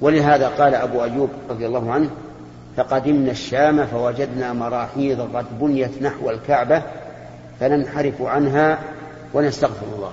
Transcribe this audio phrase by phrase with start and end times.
[0.00, 2.10] ولهذا قال أبو أيوب رضي الله عنه
[2.76, 6.82] فقدمنا الشام فوجدنا مراحيض قد بنيت نحو الكعبة
[7.60, 8.78] فننحرف عنها
[9.34, 10.12] ونستغفر الله.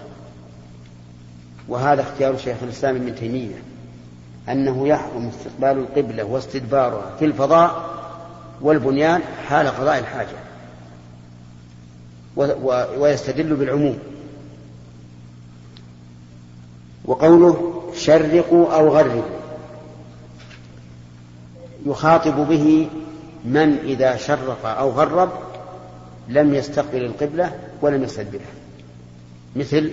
[1.68, 3.56] وهذا اختيار شيخ الإسلام ابن تيمية
[4.50, 7.90] أنه يحرم استقبال القبلة واستدبارها في الفضاء
[8.62, 10.38] والبنيان حال قضاء الحاجة
[12.98, 14.00] ويستدل بالعموم.
[17.06, 19.37] وقوله شرقوا أو غربوا.
[21.88, 22.90] يخاطب به
[23.46, 25.30] من إذا شرق أو غرب
[26.30, 28.54] لم يستقبل القبلة ولم يستدبرها
[29.56, 29.92] مثل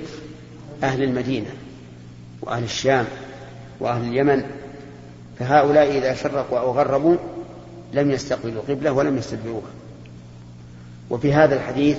[0.83, 1.51] أهل المدينة
[2.43, 3.05] وأهل الشام
[3.81, 4.45] وأهل اليمن
[5.39, 7.17] فهؤلاء إذا شرقوا أو غربوا
[7.93, 9.71] لم يستقبلوا القبلة ولم يستدبروها.
[11.11, 11.99] وفي هذا الحديث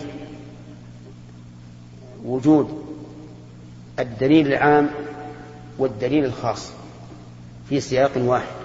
[2.25, 2.85] وجود
[3.99, 4.89] الدليل العام
[5.77, 6.71] والدليل الخاص
[7.69, 8.64] في سياق واحد.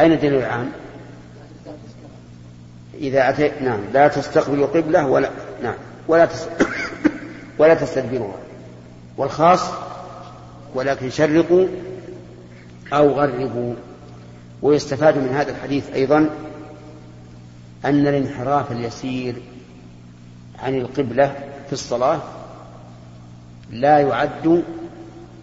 [0.00, 0.72] أين الدليل العام؟
[2.94, 5.30] إذا أتيت نعم لا تستقبلوا قبلة ولا
[5.62, 5.74] نعم
[6.08, 6.46] ولا تس...
[7.58, 8.38] ولا تستدبروها
[9.16, 9.60] والخاص
[10.74, 11.66] ولكن شرقوا
[12.92, 13.74] أو غربوا.
[14.62, 16.30] ويستفاد من هذا الحديث أيضا
[17.84, 19.34] أن الانحراف اليسير
[20.58, 21.34] عن القبلة
[21.66, 22.20] في الصلاة
[23.70, 24.64] لا يعد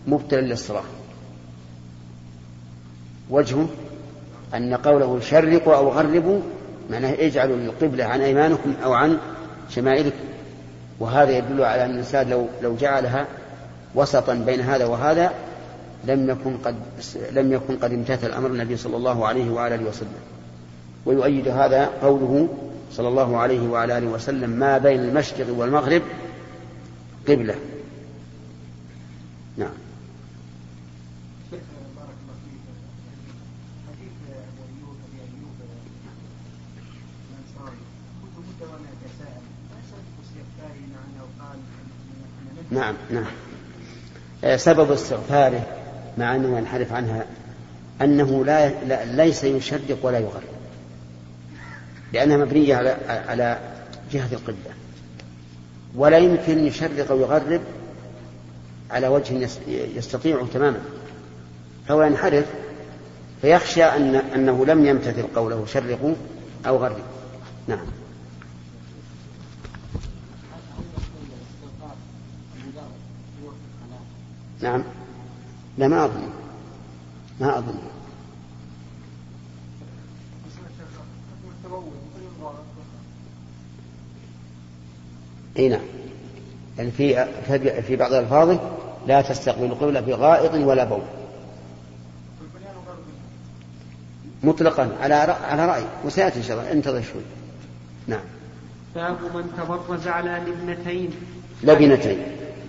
[0.08, 0.84] مبتلا للصلاة.
[3.30, 3.68] وجهه
[4.54, 6.42] أن قوله شرقوا أو غربوا
[6.90, 9.18] معناه اجعلوا القبلة عن أيمانكم أو عن
[9.70, 10.26] شمائلكم.
[11.00, 13.28] وهذا يدل على أن الإنسان لو لو جعلها
[13.96, 15.32] وسطا بين هذا وهذا
[16.06, 16.76] لم يكن قد
[17.32, 20.10] لم يكن قد امتثل أمر النبي صلى الله عليه وعلى آله وسلم.
[21.06, 22.48] ويؤيد هذا قوله
[22.92, 26.02] صلى الله عليه وعلى آله وسلم ما بين المشرق والمغرب
[27.28, 27.56] قبلة.
[29.58, 29.83] نعم.
[42.74, 43.26] نعم نعم.
[44.44, 45.66] آه، سبب استغفاره
[46.18, 47.26] مع أنه ينحرف عنها
[48.02, 50.44] أنه لا, لا ليس يشدق ولا يغرب.
[52.14, 53.60] لأنها مبنية على على
[54.12, 54.74] جهة القبلة.
[55.96, 57.62] ولا يمكن يشرق أو يغرب
[58.92, 60.80] على وجه يستطيعه تماما.
[61.88, 62.46] فهو ينحرف
[63.42, 66.16] فيخشى أن أنه لم يمتثل قوله شرقوا
[66.68, 67.04] أو غربوا.
[67.68, 68.03] نعم.
[74.64, 74.84] نعم.
[75.78, 76.30] لا ما أظن.
[77.40, 77.78] ما أظن.
[85.58, 85.82] إي نعم.
[86.78, 87.28] يعني في
[87.82, 88.60] في بعض ألفاظه
[89.08, 91.02] لا تستقبل القبلة بغائط ولا بول.
[94.44, 95.84] مطلقا على على رأي.
[96.06, 96.72] وسيأتي إن شاء الله.
[96.72, 97.22] انتظر شوي.
[98.08, 98.24] نعم.
[98.96, 101.10] باب من تبرز على لبنتين.
[101.64, 102.18] لبنتين.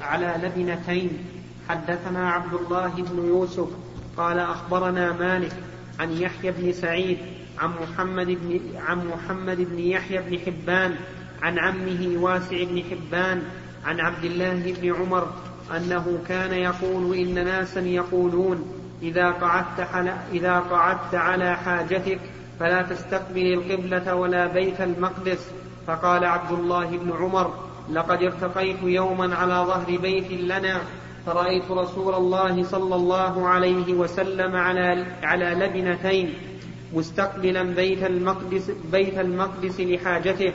[0.03, 1.34] على لبنتين.
[1.69, 3.69] حدثنا عبد الله بن يوسف
[4.17, 5.53] قال أخبرنا مالك
[6.01, 7.19] عن يحيى بن سعيد
[7.59, 10.95] عن محمد بن عن محمد بن يحيى بن حبان
[11.43, 13.43] عن عمه واسع بن حبان
[13.85, 15.29] عن عبد الله بن عمر
[15.77, 22.21] أنه كان يقول إن ناسا يقولون إذا قعدت على إذا قعدت على حاجتك
[22.61, 25.51] فلا تستقبل القبلة ولا بيت المقدس.
[25.87, 27.55] فقال عبد الله بن عمر
[27.91, 30.81] لقد ارتقيت يوما على ظهر بيت لنا
[31.27, 36.35] فرأيت رسول الله صلى الله عليه وسلم على على لبنتين
[36.95, 40.53] مستقبلا بيت المقدس بيت المقدس لحاجته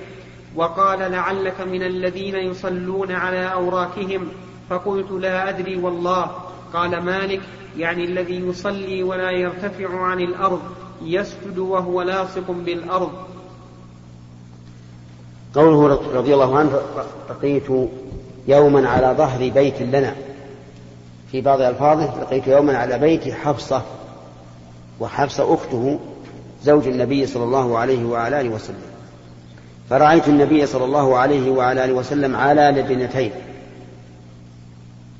[0.55, 4.27] وقال لعلك من الذين يصلون على أوراكهم
[4.69, 6.31] فقلت لا أدري والله.
[6.73, 7.41] قال مالك
[7.77, 10.61] يعني الذي يصلي ولا يرتفع عن الأرض
[11.03, 13.11] يسجد وهو لاصق بالأرض.
[15.55, 16.81] قوله رضي الله عنه
[17.29, 17.69] لقيت
[18.47, 20.15] يوما على ظهر بيت لنا.
[21.31, 23.81] في بعض ألفاظه لقيت يوما على بيت حفصة
[24.99, 25.99] وحفصة أخته
[26.63, 28.81] زوج النبي صلى الله عليه وعلى آله وسلم.
[29.89, 33.31] فرأيت النبي صلى الله عليه وعلى آله وسلم على لبنتين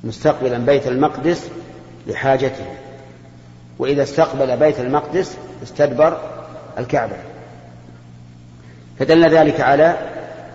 [0.04, 1.48] مستقبلا بيت المقدس
[2.06, 2.64] لحاجته.
[3.78, 6.20] وإذا استقبل بيت المقدس استدبر
[6.78, 7.16] الكعبة.
[8.98, 9.96] فدل ذلك على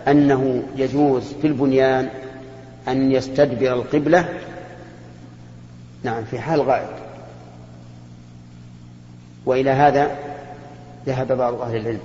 [0.08, 2.10] أنه يجوز في البنيان
[2.88, 4.30] أن يستدبر القبلة
[6.06, 6.88] نعم في حال غائب.
[9.46, 10.12] وإلى هذا
[11.06, 12.00] ذهب بعض أهل العلم.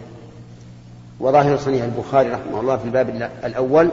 [1.21, 3.91] وظاهر صنيع البخاري رحمه الله في الباب الأول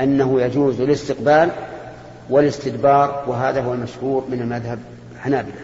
[0.00, 1.50] أنه يجوز الاستقبال
[2.30, 4.78] والاستدبار وهذا هو المشهور من المذهب
[5.14, 5.60] الحنابلة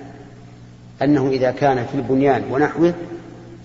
[1.03, 2.95] أنه إذا كان في البنيان ونحوه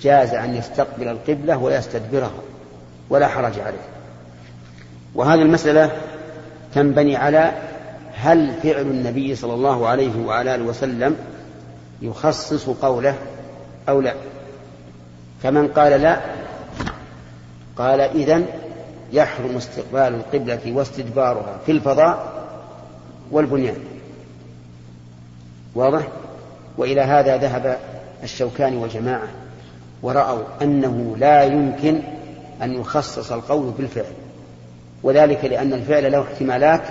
[0.01, 2.31] جاز أن يستقبل القبلة ويستدبرها
[3.09, 3.86] ولا حرج عليه.
[5.15, 5.91] وهذه المسألة
[6.74, 7.51] تنبني على
[8.15, 11.15] هل فعل النبي صلى الله عليه وعلى آله وسلم
[12.01, 13.15] يخصص قوله
[13.89, 14.13] أو لا؟
[15.44, 16.21] فمن قال لا
[17.75, 18.45] قال إذن
[19.13, 22.45] يحرم استقبال القبلة واستدبارها في الفضاء
[23.31, 23.77] والبنيان.
[25.75, 26.07] واضح؟
[26.77, 27.77] وإلى هذا ذهب
[28.23, 29.27] الشوكاني وجماعة
[30.01, 32.01] ورأوا أنه لا يمكن
[32.62, 34.13] أن يخصص القول بالفعل
[35.03, 36.81] وذلك لأن الفعل له احتمالات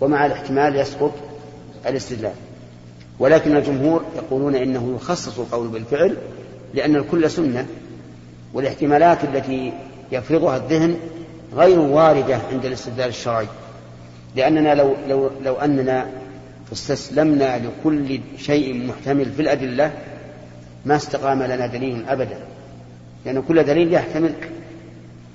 [0.00, 1.12] ومع الاحتمال يسقط
[1.86, 2.32] الاستدلال.
[3.18, 6.16] ولكن الجمهور يقولون إنه يخصص القول بالفعل
[6.74, 7.66] لأن الكل سنة
[8.54, 9.72] والاحتمالات التي
[10.12, 10.96] يفرضها الذهن
[11.54, 13.46] غير واردة عند الاستدلال الشرعي.
[14.36, 16.10] لأننا لو, لو, لو أننا
[16.72, 19.92] استسلمنا لكل شيء محتمل في الأدلة
[20.84, 22.38] ما استقام لنا دليل أبدا.
[23.24, 24.32] لأن كل دليل يحتمل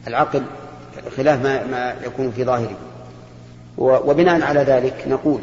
[0.07, 0.44] العقل
[1.17, 2.77] خلاف ما, ما يكون في ظاهره.
[3.77, 5.42] وبناء على ذلك نقول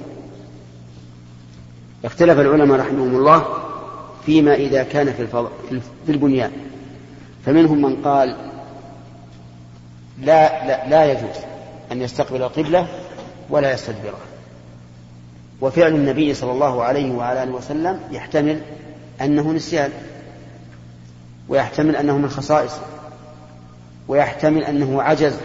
[2.05, 3.45] اختلف العلماء رحمهم الله
[4.27, 5.27] فيما إذا كان في,
[6.07, 6.51] في البنيان.
[7.47, 8.37] فمنهم من قال
[10.21, 11.37] لا, لا, لا يجوز
[11.93, 12.87] أن يستقبل القبلة
[13.51, 14.33] ولا يستدبرها.
[15.61, 18.61] وفعل النبي صلى الله عليه وعلى آله وسلم يحتمل
[19.21, 19.91] أنه نسيان
[21.49, 22.81] ويحتمل أنه من خصائصه
[24.09, 25.37] ويحتمل أنه عجز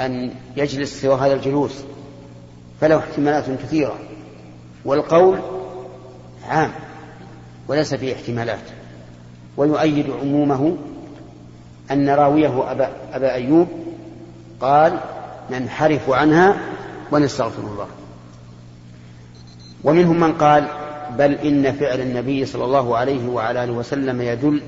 [0.00, 1.72] أن يجلس سوى هذا الجلوس
[2.80, 3.98] فله احتمالات كثيرة
[4.84, 5.38] والقول
[6.48, 6.70] عام
[7.68, 8.58] وليس فيه احتمالات
[9.56, 10.76] ويؤيد عمومه
[11.90, 13.68] أن راويه أبا, أبا أيوب
[14.60, 15.00] قال
[15.50, 16.56] ننحرف عنها
[17.12, 17.86] ونستغفر الله.
[19.84, 20.68] ومنهم من قال
[21.18, 24.62] بل إن فعل النبي صلى الله عليه وعلى آله وسلم يدل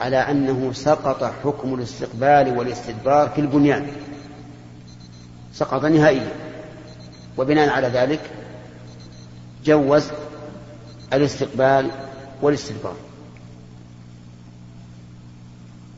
[0.00, 3.86] على أنه سقط حكم الاستقبال والاستدبار في البنيان.
[5.54, 6.32] سقط نهائيا.
[7.38, 8.20] وبناء على ذلك
[9.64, 10.04] جوز
[11.12, 11.90] الاستقبال
[12.42, 12.94] والاستدبار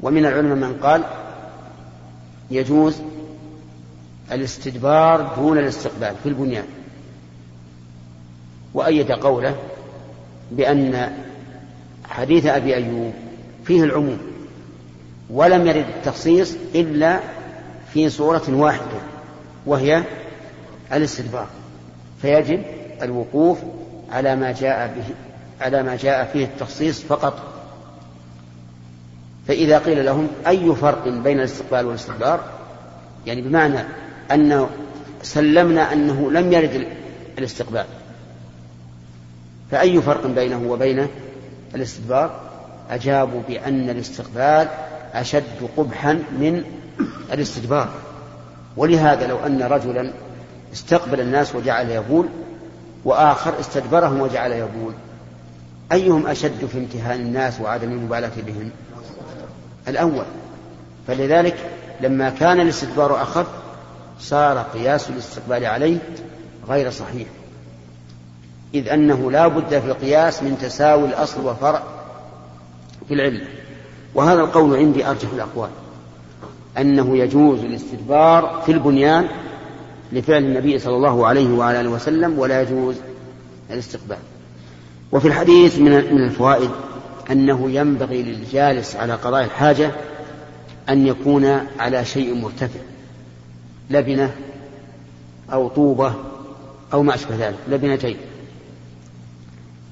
[0.01, 1.03] ومن العلماء من قال
[2.51, 2.97] يجوز
[4.33, 6.67] الاستدبار دون الاستقبال في البنيان.
[8.75, 9.57] وأيد قوله
[10.51, 11.13] بأن
[12.09, 13.13] حديث أبي أيوب
[13.65, 14.19] فيه العموم
[15.31, 17.21] ولم يرد التخصيص إلا
[17.93, 19.14] في صورة واحدة.
[19.67, 20.03] وهي
[20.93, 21.47] الاستدبار
[22.23, 22.63] فيجب
[23.03, 23.59] الوقوف
[24.13, 25.15] على ما جاء به
[25.65, 27.43] على ما جاء فيه التخصيص فقط.
[29.49, 32.41] فإذا قيل لهم أي فرق بين الاستقبال والاستدبار
[33.27, 33.79] يعني بمعنى
[34.31, 34.67] أن
[35.23, 36.87] سلمنا أنه لم يرد
[37.39, 37.87] الاستقبال.
[39.71, 41.07] فأي فرق بينه وبين
[41.75, 42.41] الاستدبار
[42.91, 44.69] أجابوا بأن الاستقبال
[45.15, 46.65] أشد قبحا من
[47.33, 47.89] الاستدبار
[48.77, 50.13] ولهذا لو أن رجلا
[50.73, 52.29] استقبل الناس وجعل يبول
[53.05, 54.93] وآخر استدبرهم وجعل يبول
[55.93, 58.71] أيهم أشد في امتهان الناس وعدم المبالاة بهم؟
[59.89, 60.25] الأول.
[61.07, 61.57] فلذلك
[62.01, 63.47] لما كان الاستدبار أخف
[64.21, 65.99] صار قياس الاستقبال عليه
[66.69, 67.29] غير صحيح.
[68.75, 71.83] إذ أنه لا بد في القياس من تساوي الأصل وفرع
[73.09, 73.47] في العلة
[74.15, 75.71] وهذا القول عندي أرجح الأقوال.
[76.79, 79.29] أنه يجوز الاستدبار في البنيان
[80.13, 82.97] لفعل النبي صلى الله عليه وعلى آله وسلم ولا يجوز
[83.71, 84.17] الاستقبال.
[85.13, 86.71] وفي الحديث من الفوائد
[87.31, 89.91] أنه ينبغي للجالس على قضاء الحاجة
[90.89, 92.81] أن يكون على شيء مرتفع
[93.91, 94.35] لبنة
[95.53, 96.15] أو طوبة
[96.93, 98.17] أو ما أشبه ذلك لبنتين.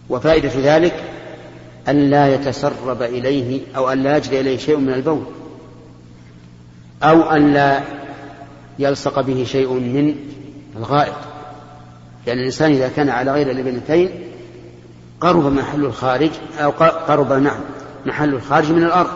[0.09, 1.05] وفائدة ذلك
[1.89, 5.23] أن لا يتسرب إليه أو أن لا يجري إليه شيء من البول.
[7.02, 7.80] أو أن لا
[8.78, 10.14] يلصق به شيء من
[10.76, 11.14] الغائط.
[12.26, 14.11] لأن الإنسان إذا كان على غير اللبنتين
[15.21, 16.71] قرب محل الخارج أو
[17.09, 17.61] قرب نعم
[18.06, 19.11] محل الخارج من الأرض.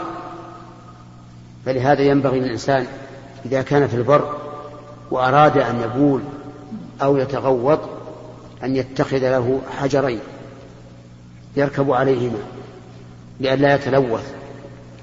[1.66, 2.87] فلهذا ينبغي للإنسان
[3.47, 4.37] إذا كان في البر
[5.11, 6.21] وأراد أن يبول
[7.02, 7.81] أو يتغوط
[8.64, 10.21] أن يتخذ له حجرين
[11.57, 12.38] يركب عليهما
[13.40, 14.33] لئلا يتلوث.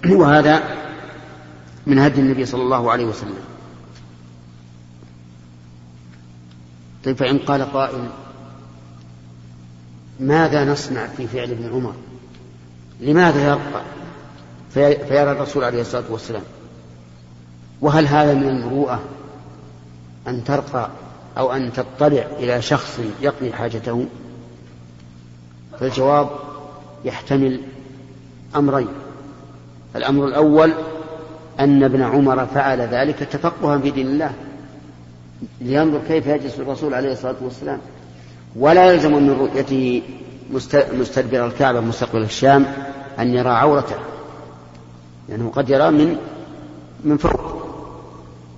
[0.09, 0.63] وهذا
[1.87, 3.43] من هدي النبي صلى الله عليه وسلم.
[7.05, 8.09] طيب فإن قال قائل
[10.19, 11.93] ماذا نصنع في فعل ابن عمر؟
[12.99, 13.81] لماذا يرقى
[15.07, 16.43] فيرى الرسول عليه الصلاة والسلام.
[17.81, 19.03] وهل هذا من المروءة
[20.27, 20.89] أن ترقى
[21.37, 24.05] أو أن تطلع إلى شخص يقضي حاجته؟
[25.79, 26.29] فالجواب
[27.05, 27.61] يحتمل
[28.55, 28.87] أمرين.
[29.95, 30.73] الأمر الأول
[31.60, 34.31] أن ابن عمر فعل ذلك تفقها في دين الله
[35.62, 37.79] لينظر كيف يجلس الرسول عليه الصلاة والسلام.
[38.55, 40.01] ولا يلزم من رؤيته
[40.93, 42.65] مستدبر الكعبة مستقبل الشام
[43.19, 43.95] أن يرى عورته
[45.29, 46.17] لأنه قد يرى من
[47.03, 47.63] من فوق.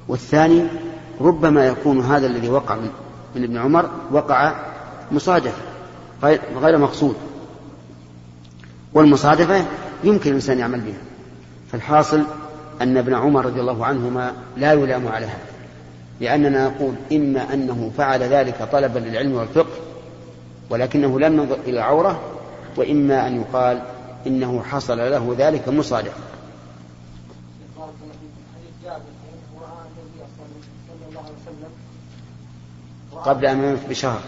[0.07, 0.63] والثاني
[1.21, 2.75] ربما يكون هذا الذي وقع
[3.35, 4.55] من, ابن عمر وقع
[5.11, 5.61] مصادفة
[6.61, 7.15] غير مقصود.
[8.93, 9.65] والمصادفة
[10.03, 11.01] يمكن الإنسان يعمل بها.
[11.71, 12.23] فالحاصل
[12.81, 15.45] أن ابن عمر رضي الله عنهما لا يلام على هذا
[16.19, 19.73] لأننا نقول إما أنه فعل ذلك طلبا للعلم والفقه
[20.69, 22.21] ولكنه لم ينظر إلى العورة
[22.77, 23.81] وإما أن يقال
[24.27, 26.13] إنه حصل له ذلك مصادفة
[33.25, 34.21] قبل أن يموت بشهر.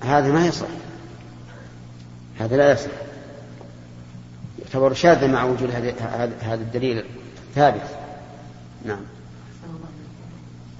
[0.00, 0.66] هذا ما يصح.
[2.38, 2.90] هذا لا يصح.
[4.62, 5.70] يعتبر شاذا مع وجود
[6.40, 7.04] هذا الدليل
[7.54, 7.82] ثابت.
[8.84, 9.00] نعم.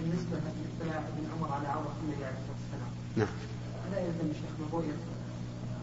[0.00, 0.36] بالنسبة
[1.36, 3.34] عمر على عورة النبي عليه الصلاة والسلام نعم.
[3.88, 4.96] ألا يلزم الشيخ من رؤية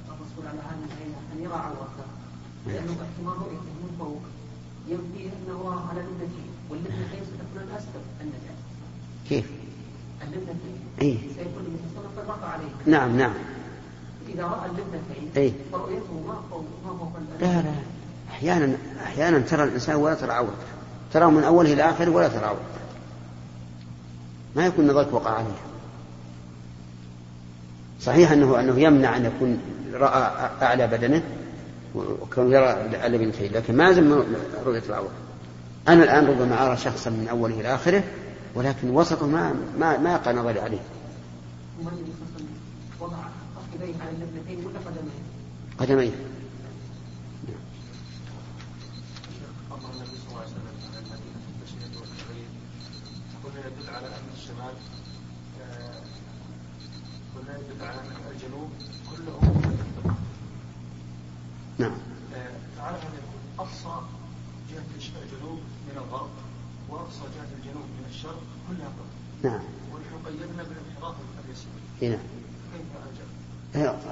[0.09, 2.07] الرسول على هذه العينة أن يرى عورته
[2.67, 4.21] لأنه احتمال رؤيته من فوق
[4.87, 8.57] ينفي أنه على لبنتين واللبنتين ستكون أسفل النجاة
[9.29, 9.45] كيف؟
[10.23, 12.69] اللبنتين إيه؟ سيكون وسلم رفع عليه.
[12.85, 13.33] نعم نعم.
[14.37, 17.71] إذا رأى اللبنتين إيه؟ فرؤيته ما فوق فوق لا لا.
[18.29, 20.53] أحيانا أحيانا ترى الإنسان ولا ترى عورته
[21.13, 22.61] تراه من أوله إلى آخره ولا ترى عورته
[24.55, 25.57] ما يكون نظرك وقع عليه.
[28.01, 29.59] صحيح أنه أنه يمنع أن يكون
[29.93, 31.23] رأى أعلى بدنه
[31.95, 32.71] وكان يرى
[33.05, 34.23] اللبنتين لكن ما لازم
[34.65, 35.11] رؤية العورة
[35.87, 38.03] أنا الآن ربما أرى شخصا من أوله إلى آخره
[38.55, 40.79] ولكن وسطه ما ما ما يقع نظري عليه.
[43.73, 45.23] وضع على ولا قدميه؟
[45.79, 46.37] قدميه.
[53.67, 54.73] يدل على ان الشمال
[57.35, 58.69] قلنا يدل على ان الجنوب
[59.11, 59.39] كله
[61.77, 61.97] نعم.
[62.77, 64.01] تعرف أن يكون اقصى
[64.71, 64.85] جهه
[65.23, 66.29] الجنوب من الغرب
[66.89, 69.61] واقصى جهه الجنوب من الشرق كلها غرب نعم
[69.93, 72.36] ونحن قيدنا بالانحراف اليسير نعم.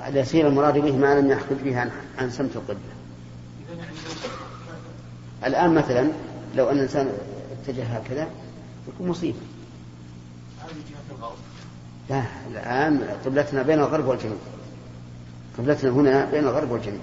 [0.08, 2.96] اليسير المراد به ما لم يخرج به عن, عن سمت القبلة.
[5.46, 6.12] الآن مثلا
[6.56, 7.10] لو أن الإنسان
[7.52, 8.28] اتجه هكذا
[8.88, 9.40] يكون مصيبة.
[12.10, 14.38] لا الآن قبلتنا بين الغرب والجنوب.
[15.58, 17.02] قبلتنا هنا بين الغرب والجنوب.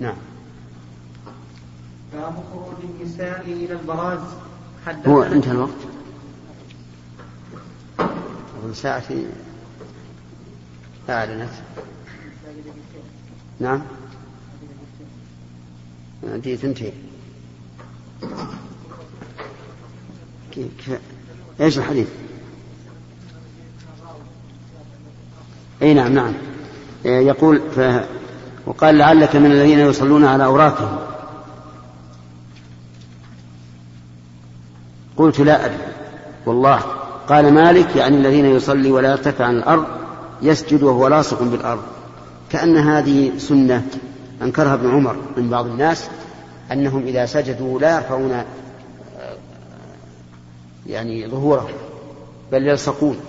[0.00, 0.16] نعم.
[2.12, 4.20] باب خروج النساء إلى البراز
[5.06, 5.97] هو انتهى الوقت.
[8.68, 9.04] أظن ساعة
[11.10, 11.50] أعلنت
[13.60, 13.82] نعم.
[16.22, 16.56] دي
[20.52, 20.98] كيف
[21.60, 22.08] إيش الحديث؟
[25.82, 26.32] إي نعم نعم.
[27.04, 27.80] يقول ف...
[28.66, 30.98] وقال لعلك من الذين يصلون على أوراقهم.
[35.16, 35.92] قلت لا أدري.
[36.46, 36.97] والله.
[37.28, 39.86] قال مالك يعني الذين يصلي ولا يرتفع عن الأرض
[40.42, 41.82] يسجد وهو لاصق بالأرض.
[42.50, 43.86] كأن هذه سنة
[44.42, 46.08] أنكرها ابن عمر من بعض الناس
[46.72, 48.42] أنهم إذا سجدوا لا يرفعون
[50.86, 51.68] يعني ظهوره
[52.52, 53.20] بل يلصقون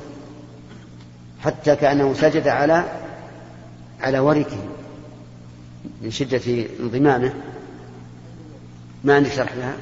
[1.42, 2.84] حتى كأنه سجد على
[4.02, 4.58] على وركه
[6.02, 7.34] من شدة انضمامه.
[9.04, 9.74] ما عندي شرح لها؟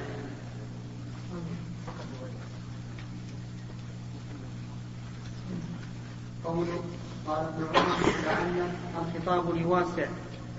[6.48, 8.70] قال ابن عمر لعل
[9.02, 10.08] الخطاب لواسع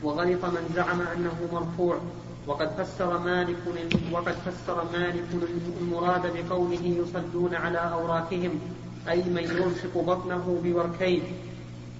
[0.03, 1.99] وغلط من زعم أنه مرفوع
[2.47, 3.57] وقد فسر مالك
[4.13, 5.25] وقد فسر مالك
[5.81, 8.61] المراد بقوله يصلون على أوراكهم
[9.09, 11.23] أي من يلصق بطنه بوركين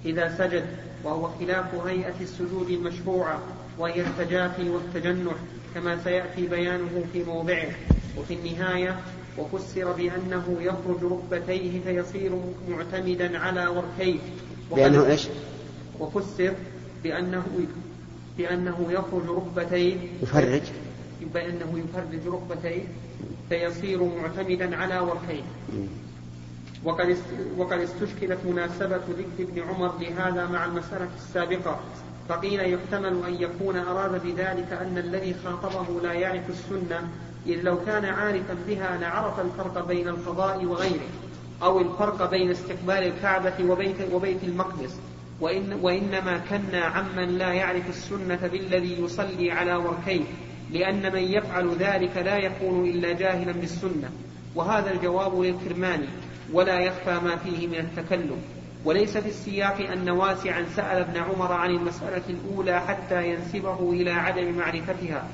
[0.05, 0.65] إذا سجد
[1.03, 3.39] وهو خلاف هيئة السجود المشروعة
[3.79, 5.35] وهي التجافي والتجنح
[5.75, 7.69] كما سيأتي بيانه في موضعه.
[8.17, 8.99] وفي النهاية
[9.39, 12.31] وفسر بأنه يخرج ركبتيه فيصير
[12.69, 14.19] معتمدا على وركيه
[14.75, 15.27] بأنه إيش؟
[15.99, 16.53] وفسر
[17.03, 17.43] بأنه
[18.37, 19.97] بأنه يخرج ركبتيه.
[20.21, 20.61] يفرج.
[21.33, 22.83] بأنه يفرج ركبتيه
[23.49, 25.43] فيصير معتمدا على وركيه
[26.83, 27.17] وقد
[27.57, 31.79] وقد استشكلت مناسبة ذكر ابن عمر لهذا مع المسألة السابقة.
[32.29, 37.09] فقيل يحتمل أن يكون أراد بذلك أن الذي خاطبه لا يعرف السنة
[37.47, 41.09] إذ لو كان عارفا بها لعرف الفرق بين القضاء وغيره
[41.63, 44.99] أو الفرق بين استقبال الكعبة وبيت, وبيت المقدس.
[45.41, 50.23] وإن وإنما كنا عمن لا يعرف السنة بالذي يصلي على وركيه
[50.71, 54.09] لأن من يفعل ذلك لا يكون إلا جاهلا بالسنة.
[54.55, 56.07] وهذا الجواب للكرماني
[56.53, 58.41] ولا يخفى ما فيه من التكلم.
[58.85, 64.57] وليس في السياق أن واسعا سأل ابن عمر عن المسألة الأولى حتى ينسبه إلى عدم
[64.57, 65.27] معرفتها.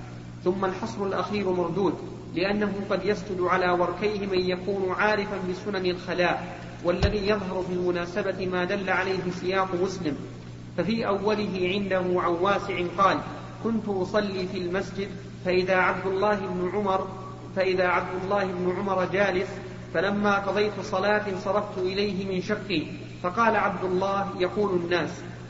[0.45, 1.93] ثم الحصر الأخير مردود
[2.35, 8.63] لأنه قد يسجد على وركيه من يكون عارفا بسنن الخلاء والذي يظهر في المناسبة ما
[8.63, 10.17] دل عليه سياق مسلم.
[10.77, 13.17] ففي أوله عنده عن واسع قال
[13.63, 15.07] كنت أصلي في المسجد
[15.45, 17.07] فإذا عبد الله بن عمر
[17.55, 19.49] فإذا عبد الله بن عمر جالس
[19.93, 22.83] فلما قضيت صلاة صرفت إليه من شقي
[23.23, 25.09] فقال عبد الله يقول الناس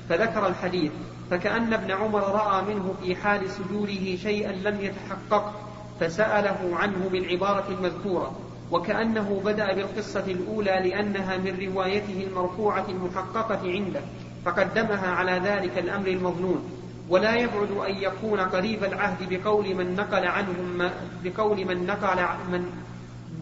[0.09, 0.91] فذكر الحديث.
[1.31, 5.53] فكأن ابن عمر رأى منه في حال سجوده شيئا لم يتحقق
[5.99, 8.31] فسأله عنه بالعبارة المذكورة
[8.71, 14.01] وكأنه بدأ بالقصة الأولى لأنها من روايته المرفوعة المحققة عنده
[14.45, 16.69] فقدمها على ذلك الأمر المظنون.
[17.09, 20.91] ولا يبعد أن يكون قريب العهد بقول من نقل عنهم ما
[21.23, 22.65] بقول من نقل من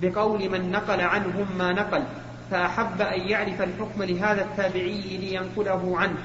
[0.01, 2.03] بقول من نقل عنهم ما نقل
[2.51, 6.17] فأحب أن يعرف الحكم لهذا التابعي لينقله عنه.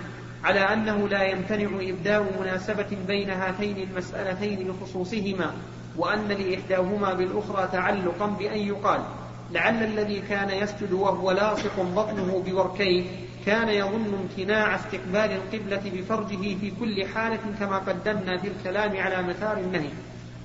[0.44, 5.52] على أنه لا يمتنع إبداء مناسبة بين هاتين المسألتين لخصوصهما
[5.96, 9.00] وأن لإحداهما بالأخرى تعلقا بأن يقال
[9.52, 13.04] لعل الذي كان يسجد وهو لاصق بطنه بوركيه
[13.46, 19.58] كان يظن امتناع استقبال القبلة بفرجه في كل حالة كما قدمنا في الكلام على مثار
[19.58, 19.90] النهي.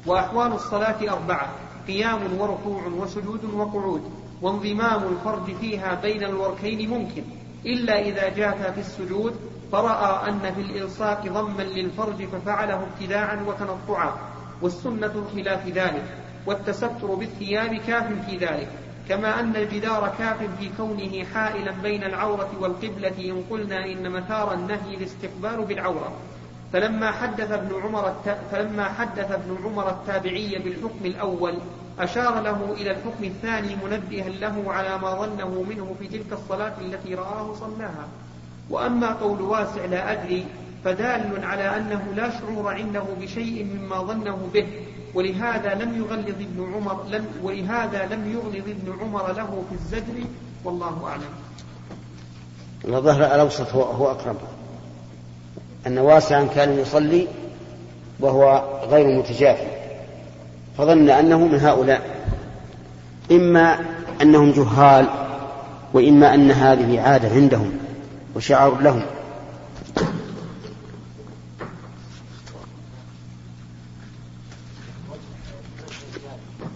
[0.06, 1.50] وأحوال الصلاة أربعة
[1.88, 7.24] قيام وركوع وسجود وقعود وانضمام الفرج فيها بين الوركين ممكن
[7.66, 14.14] إلا إذا جاف في السجود فرأى أن في الإلصاق ضما للفرج ففعله ابتداعا وتنطعا
[14.62, 16.04] والسنة خلاف ذلك
[16.46, 18.68] والتستر بالثياب كاف في ذلك
[19.10, 24.96] كما أن الجدار كاف في كونه حائلا بين العورة والقبلة إن قلنا إن مثار النهي
[24.96, 26.12] الاستقبال بالعورة.
[26.74, 28.38] فلما حدث ابن عمر الت...
[28.52, 31.54] فلما حدث ابن عمر التابعي بالحكم الأول
[32.00, 37.16] أشار له إلى الحكم الثاني منبها له على ما ظنه منه في تلك الصلاة التي
[37.16, 38.08] رآه صلاها.
[38.74, 40.46] وأما قول واسع لا أدري
[40.86, 44.68] فدال على أنه لا شعور عنده بشيء مما ظنه به
[45.14, 50.26] ولهذا لم يغلظ ابن عمر لم ولهذا لم يغلظ ابن عمر له في الزجر
[50.66, 51.34] والله أعلم.
[52.86, 54.36] الظهر الأوسط هو, هو أقرب.
[55.88, 57.28] أن واسعا كان يصلي
[58.20, 59.58] وهو غير متجاف
[60.78, 62.02] فظن أنه من هؤلاء.
[63.32, 63.80] إما
[64.22, 65.08] أنهم جهال
[65.94, 67.84] وإما أن هذه عادة عندهم.
[68.36, 69.04] وشعار لهم.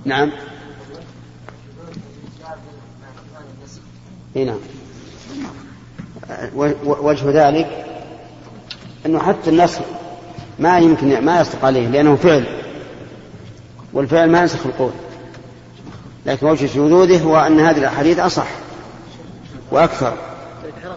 [0.05, 0.31] نعم.
[4.35, 4.59] نعم.
[6.85, 7.85] وجه ذلك
[9.05, 9.77] أنه حتى النص
[10.59, 12.45] ما يمكن ما يصدق عليه لأنه فعل.
[13.93, 14.91] والفعل ما ينسخ القول.
[16.25, 18.47] لكن وجه شذوذه هو أن هذه الأحاديث أصح
[19.71, 20.26] وأكثر.
[20.77, 20.89] بسم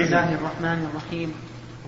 [0.00, 1.34] الله الرحمن الرحيم.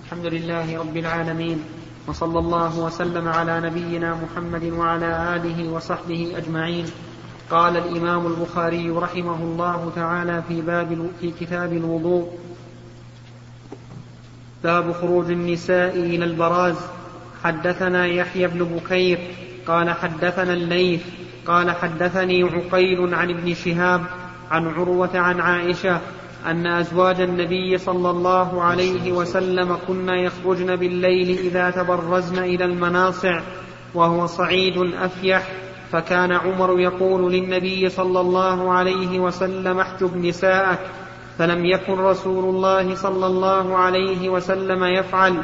[0.03, 1.63] الحمد لله رب العالمين.
[2.07, 6.85] وصلى الله وسلم على نبينا محمد وعلى آله وصحبه أجمعين.
[7.49, 12.31] قال الإمام البخاري رحمه الله تعالى في باب في كتاب الوضوء.
[14.63, 17.00] باب خروج النساء إلى البراز.
[17.43, 19.19] حدثنا يحيى بن بكير
[19.67, 21.01] قال حدثنا الليث
[21.47, 24.01] قال حدثني عقيل عن ابن شهاب
[24.51, 26.01] عن عروة عن عائشة
[26.45, 33.41] أن أزواج النبي صلى الله عليه وسلم كن يخرجن بالليل إذا تبرزن إلى المناصع
[33.93, 35.47] وهو صعيد أفيح
[35.91, 40.79] فكان عمر يقول للنبي صلى الله عليه وسلم احجب نساءك
[41.37, 45.43] فلم يكن رسول الله صلى الله عليه وسلم يفعل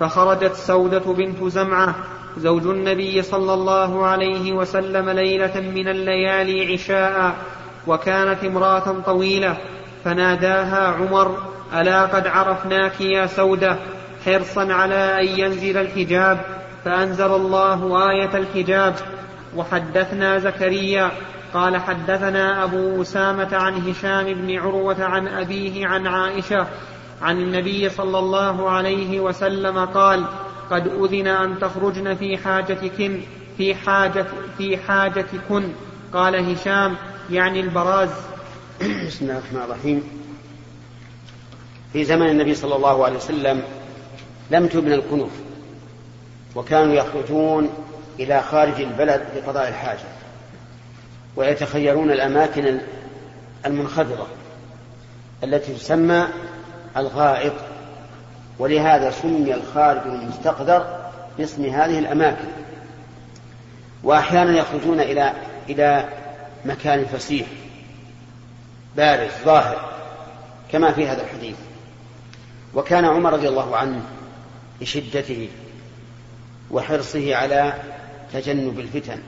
[0.00, 1.94] فخرجت سودة بنت زمعة
[2.38, 7.34] زوج النبي صلى الله عليه وسلم ليلة من الليالي عشاء
[7.86, 9.56] وكانت امرأة طويلة
[10.04, 11.38] فناداها عمر
[11.74, 13.76] ألا قد عرفناك يا سودة؟
[14.26, 16.38] حرصا على أن ينزل الحجاب
[16.84, 18.94] فأنزل الله آية الحجاب
[19.56, 21.10] وحدثنا زكريا.
[21.54, 26.66] قال حدثنا أبو أسامة عن هشام بن عروة عن أبيه عن عائشة
[27.22, 30.24] عن النبي صلى الله عليه وسلم قال
[30.70, 33.20] قد أذن أن تخرجن في حاجتكن
[33.56, 34.26] في حاجة
[34.58, 35.68] في حاجتكن.
[36.12, 36.96] قال هشام
[37.30, 38.10] يعني البراز.
[39.06, 40.02] بسم الله الرحمن الرحيم.
[41.92, 43.62] في زمن النبي صلى الله عليه وسلم
[44.50, 45.30] لم تبنى الكنوف
[46.56, 47.70] وكانوا يخرجون
[48.20, 50.08] إلى خارج البلد لقضاء الحاجة
[51.36, 52.78] ويتخيرون الأماكن
[53.66, 54.26] المنخفضة
[55.44, 56.26] التي تسمى
[56.98, 57.52] الغائط
[58.58, 62.48] ولهذا سمي الخارج المستقدر باسم هذه الأماكن.
[64.02, 65.32] وأحيانا يخرجون إلى
[65.68, 66.08] إلى
[66.64, 67.46] مكان فسيح
[68.96, 69.90] بارز ظاهر
[70.72, 71.56] كما في هذا الحديث.
[72.74, 74.00] وكان عمر رضي الله عنه
[74.80, 75.48] بشدته
[76.70, 77.72] وحرصه على
[78.32, 79.18] تجنب الفتن.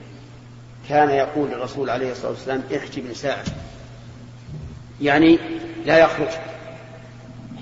[0.89, 3.45] كان يقول للرسول عليه الصلاة والسلام احجب نساءك.
[5.01, 5.39] يعني
[5.85, 6.29] لا يخرج.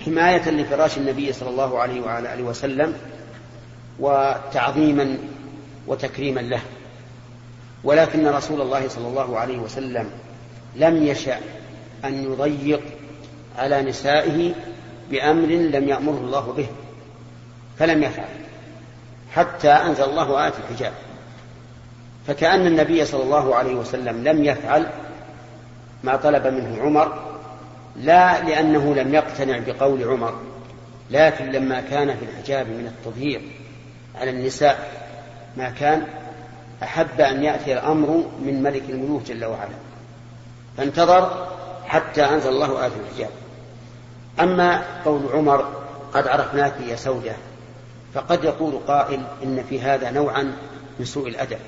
[0.06, 2.94] حماية لفراش النبي صلى الله عليه وعلى آله وسلم
[4.00, 5.18] وتعظيما
[5.88, 6.62] وتكريما له.
[7.84, 10.10] ولكن رسول الله صلى الله عليه وسلم
[10.76, 11.40] لم يشأ
[12.06, 12.82] أن يضيق
[13.58, 14.54] على نسائه
[15.12, 16.68] بأمر لم يأمره الله به
[17.80, 18.30] فلم يفعل
[19.34, 20.94] حتى أنزل الله آية الحجاب.
[22.28, 24.88] فكأن النبي صلى الله عليه وسلم لم يفعل
[26.04, 27.29] ما طلب منه عمر
[27.96, 30.40] لا لأنه لم يقتنع بقول عمر
[31.12, 33.42] لكن لما كان في الحجاب من التظهير
[34.16, 34.92] على النساء
[35.58, 36.04] ما كان
[36.84, 39.76] أحب أن يأتي الأمر من ملك الملوك جل وعلا
[40.78, 41.48] فانتظر
[41.86, 43.30] حتى أنزل الله آية الحجاب.
[44.40, 45.74] أما قول عمر
[46.14, 47.34] قد عرفناك يا سودة
[48.14, 50.54] فقد يقول قائل إن في هذا نوعا
[51.00, 51.60] من سوء الأدب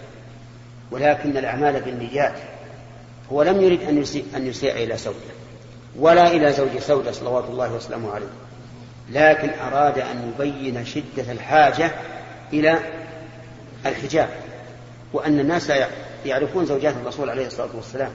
[0.91, 2.39] ولكن الأعمال بالنيات
[3.31, 5.40] هو لم يرد أن يسيء, أن يسيء إلى سودة.
[5.99, 8.27] ولا إلى زوج سودة صلوات الله وسلامه عليه.
[9.10, 11.91] لكن أراد أن يبين شدة الحاجة
[12.54, 12.80] إلى
[13.86, 14.30] الحجاب
[15.13, 15.71] وأن الناس
[16.25, 18.12] يعرفون زوجات الرسول عليه الصلاة والسلام.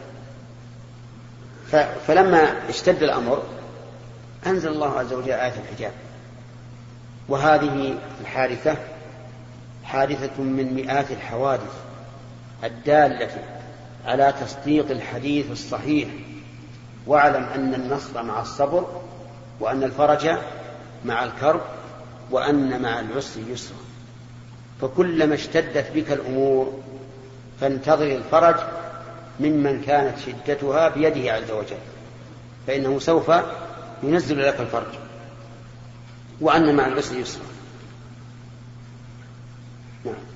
[2.07, 3.43] فلما اشتد الأمر
[4.47, 5.93] أنزل الله عز وجل آية الحجاب.
[7.29, 8.77] وهذه الحادثة
[9.85, 11.73] حادثة من مئات الحوادث
[12.65, 13.31] الدالة
[14.07, 16.09] على تصديق الحديث الصحيح
[17.07, 19.03] واعلم أن النصر مع الصبر
[19.61, 20.31] وأن الفرج
[21.05, 21.61] مع الكرب
[22.31, 23.77] وأن مع العسر يسرا.
[24.81, 26.79] فكلما اشتدت بك الأمور
[27.61, 28.55] فانتظر الفرج
[29.41, 31.77] ممن كانت شدتها بيده عز وجل
[32.67, 33.33] فإنه سوف
[34.03, 34.95] ينزل لك الفرج
[36.41, 37.43] وأن مع العسر يسرا.
[40.05, 40.36] نعم.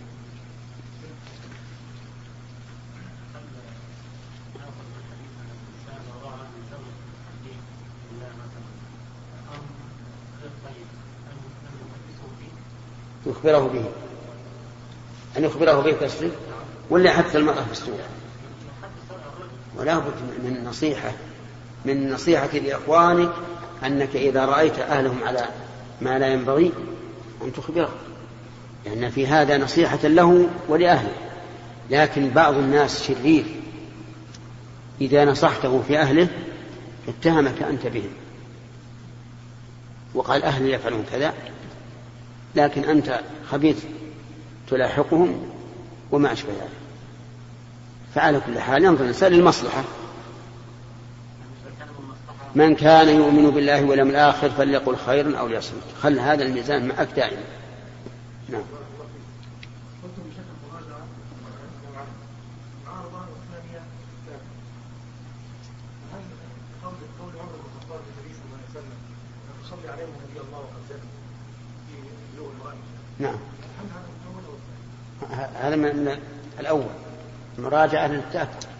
[13.30, 13.84] يخبره به.
[15.36, 16.30] أن يخبره به في
[16.90, 18.00] ولا حتى المرأة في السوق.
[19.76, 20.14] ولا بد
[20.44, 21.12] من النصيحة
[21.84, 23.32] من النصيحة لإخوانك
[23.84, 25.48] أنك إذا رأيت أهلهم على
[26.00, 26.72] ما لا ينبغي
[27.42, 27.92] أن تخبره.
[28.84, 31.12] لأن في هذا نصيحة له ولأهله.
[31.90, 33.44] لكن بعض الناس شرير.
[35.00, 36.28] إذا نصحته في أهله
[37.08, 38.10] اتهمك أنت بهم.
[40.14, 41.34] وقال أهلي يفعلون كذا.
[42.54, 43.84] لكن أنت خبيث
[44.70, 45.50] تلاحقهم
[46.10, 46.68] وما أشبه ذلك.
[48.14, 49.84] فعلى كل حال ينظر الإنسان للمصلحة.
[52.54, 55.82] من كان يؤمن بالله واليوم الآخر فليقل خيرا أو ليصمت.
[56.02, 57.42] خل هذا الميزان معك دائما.
[58.48, 58.62] نعم.
[75.60, 76.18] هذا من
[76.60, 76.90] الأول
[77.58, 78.70] مراجعة للتأكد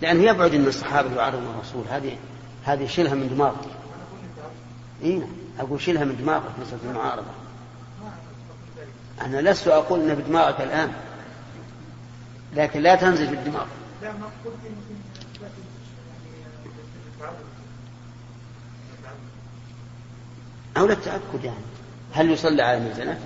[0.00, 1.84] لأنه يبعد أن الصحابة يعارضون الرسول.
[1.90, 2.16] هذه
[2.64, 3.70] هذه شيلها من دماغك.
[5.02, 5.28] إيه نعم.
[5.60, 7.30] أقول شيلها من دماغك مسألة المعارضة.
[9.20, 10.92] أنا لست أقول أنها بدماغك الآن
[12.54, 13.66] لكن لا تنزل في الدماغ.
[20.76, 21.56] أو للتأكد يعني.
[22.12, 23.18] هل يصلى على الميزانات؟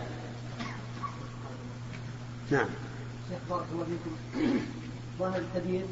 [2.52, 2.68] نعم.
[3.28, 4.12] شيخ بارك الله فيكم.
[5.18, 5.82] ظاهر الحديث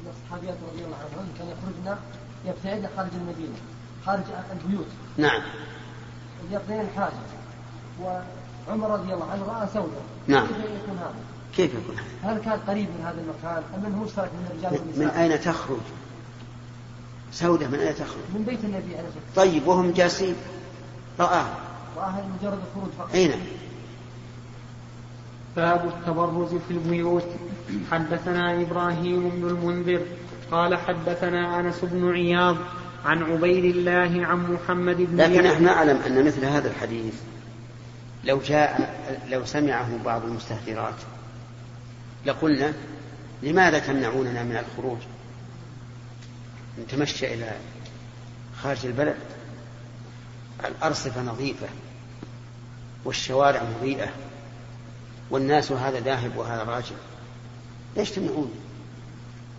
[0.00, 1.98] ان الصحابيات رضي الله عنهن كان يخرجن
[2.46, 3.56] يبتعدن خارج المدينة
[4.06, 4.86] خارج البيوت.
[5.16, 5.42] نعم.
[6.50, 7.12] يقضين الحاجة
[8.02, 10.46] وعمر رضي الله عنه رأى سودا نعم.
[10.46, 11.14] كيف يكون هذا؟
[11.56, 15.04] كيف يكون هذا؟ هل كان قريب من هذا المكان؟ أم أنه مشترك من الرجال والنساء؟
[15.04, 15.78] من أين تخرج؟
[17.32, 19.50] سودة من أين تخرج؟ من بيت النبي عليه الصلاة والسلام.
[19.50, 20.34] طيب وهم جالسين؟
[21.20, 21.46] رآه.
[21.96, 23.14] رآها مجرد الخروج فقط.
[23.14, 23.40] نعم
[25.56, 27.26] باب التبرز في البيوت.
[27.90, 30.00] حدثنا إبراهيم بن المنذر
[30.50, 32.56] قال حدثنا أنس بن عياض
[33.04, 37.14] عن عبيد الله عن محمد بن لكن نحن نعلم أن مثل هذا الحديث
[38.24, 38.96] لو جاء
[39.28, 40.94] لو سمعه بعض المستهترات
[42.26, 42.72] لقلنا
[43.42, 44.98] لماذا تمنعوننا من الخروج؟
[46.80, 47.52] نتمشى إلى
[48.62, 49.16] خارج البلد.
[50.64, 51.66] الأرصفة نظيفة
[53.04, 54.08] والشوارع مضيئة.
[55.30, 56.96] والناس هذا ذاهب وهذا راجع.
[57.96, 58.50] ليش تمنعون؟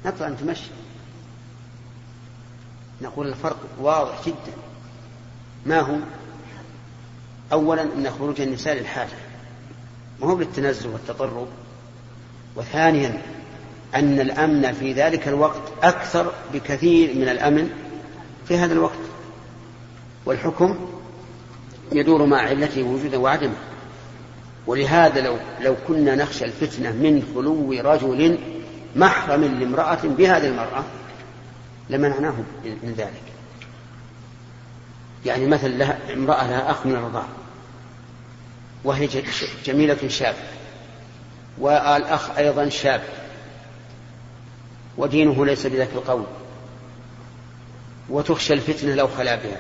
[0.06, 0.70] نطلع نتمشى.
[3.02, 4.54] نقول الفرق واضح جدا.
[5.66, 5.98] ما هو
[7.52, 9.18] أولا أن خروج النساء للحاجة.
[10.22, 11.48] ما هو للتنزه والتطرب
[12.56, 13.22] وثانيا
[13.96, 17.70] أن الأمن في ذلك الوقت أكثر بكثير من الأمن
[18.48, 19.00] في هذا الوقت.
[20.26, 20.90] والحكم
[21.92, 23.56] يدور مع علته وجودا وعدمه.
[24.68, 28.38] ولهذا لو لو كنا نخشى الفتنة من خلو رجل
[28.96, 30.84] محرم لامرأة بهذه المرأة
[31.90, 33.22] لمنعناه من ذلك.
[35.26, 37.28] يعني مثل لها امرأة لها أخ من الرضاعة
[38.84, 39.10] وهي
[39.66, 40.38] جميلة شابة
[41.58, 43.02] والأخ أيضا شاب
[44.98, 46.26] ودينه ليس بذاك القول
[48.10, 49.58] وتخشى الفتنة لو خلا بها.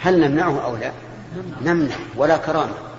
[0.00, 0.92] هل نمنعه أو لا؟
[1.62, 2.89] نمنع ولا كرامة.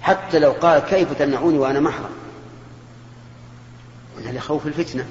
[0.00, 2.10] حتى لو قال كيف تمنعوني وأنا محرم.
[4.16, 5.06] قلنا لخوف الفتنة.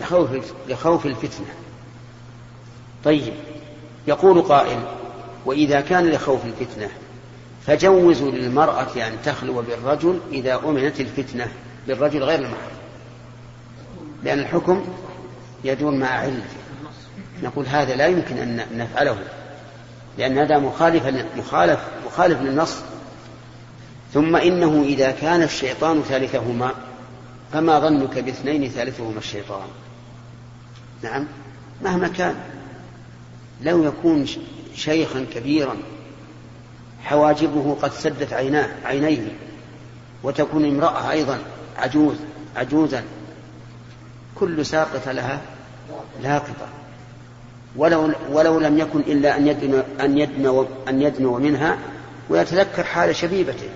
[0.00, 0.28] لخوف
[0.68, 1.54] لخوف الفتنة.
[3.04, 3.34] طيب
[4.06, 4.78] يقول قائل
[5.46, 6.88] وإذا كان لخوف الفتنة
[7.66, 11.52] فجوزوا للمرأة أن تخلو بالرجل إذا أمنت الفتنة
[11.86, 12.78] بالرجل غير المحرم.
[14.22, 14.84] لأن الحكم
[15.64, 16.56] يدور مع علته
[17.42, 19.18] نقول هذا لا يمكن أن نفعله
[20.18, 22.76] لأن هذا مخالف مخالف مخالف للنص.
[24.14, 26.74] ثم إنه إذا كان الشيطان ثالثهما
[27.52, 29.66] فما ظنك باثنين ثالثهما الشيطان؟
[31.02, 31.26] نعم
[31.82, 32.34] مهما كان.
[33.62, 34.26] لو يكون
[34.74, 35.76] شيخا كبيرا
[37.04, 39.36] حواجبه قد سدت عيناه عينيه
[40.22, 41.38] وتكون امرأة أيضا
[41.76, 42.16] عجوز
[42.56, 43.04] عجوزا
[44.34, 45.40] كل ساقطة لها
[46.22, 46.68] لاقطة
[47.76, 51.78] ولو ولو لم يكن إلا أن يدنو أن يدنو أن يدنو منها
[52.30, 53.68] ويتذكر حال شبيبته.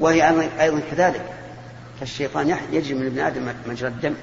[0.00, 1.24] وهي أيضا كذلك.
[2.00, 4.14] فالشيطان يجري من ابن آدم مجرى الدم.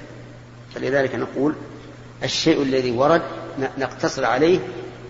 [0.74, 1.54] فلذلك نقول
[2.22, 3.22] الشيء الذي ورد
[3.78, 4.58] نقتصر عليه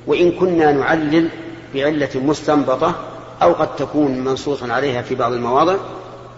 [0.07, 1.29] وإن كنا نعلل
[1.75, 2.95] بعلة مستنبطة
[3.43, 5.77] أو قد تكون منصوصا عليها في بعض المواضع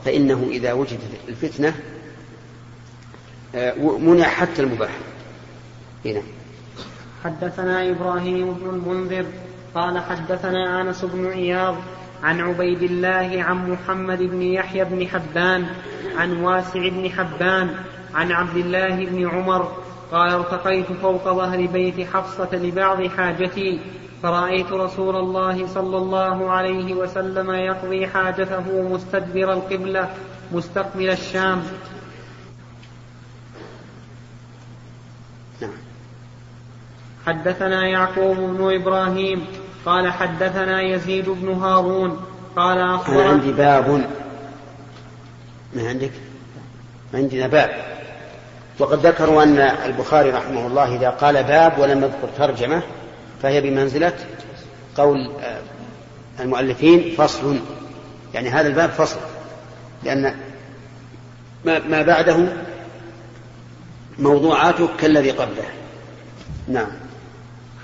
[0.05, 1.75] فإنه إذا وجدت الفتنة
[3.55, 4.91] آه، منع حتى المباح.
[6.05, 6.23] هنا.
[7.25, 9.27] حدثنا إبراهيم بن المنذر
[9.75, 11.77] قال حدثنا أنس بن عياض
[12.23, 15.67] عن عبيد الله عن محمد بن يحيى بن حبان
[16.17, 17.75] عن واسع بن حبان
[18.15, 19.73] عن عبد الله بن عمر
[20.13, 23.81] قال ارتقيت فوق ظهر بيت حفصة لبعض حاجتي
[24.23, 30.09] فرأيت رسول الله صلى الله عليه وسلم يقضي حاجته مستدبر القبلة
[30.53, 31.63] مستقبل الشام
[35.61, 35.71] نعم.
[37.27, 39.47] حدثنا يعقوب بن إبراهيم
[39.87, 42.21] قال حدثنا يزيد بن هارون
[42.57, 44.07] قال أخبرنا عندي باب.
[45.75, 46.11] ما عندك؟
[47.15, 47.71] عندنا باب.
[48.79, 52.83] وقد ذكروا أن البخاري رحمه الله إذا قال باب ولم يذكر ترجمة
[53.43, 54.13] فهي بمنزلة
[54.97, 55.61] قول آه،
[56.41, 57.59] المؤلفين فصل.
[58.35, 59.21] يعني هذا الباب فصل.
[60.03, 60.35] لأن
[61.65, 62.49] ما بعده
[64.19, 65.65] موضوعاته كالذي قبله.
[66.69, 67.10] نعم.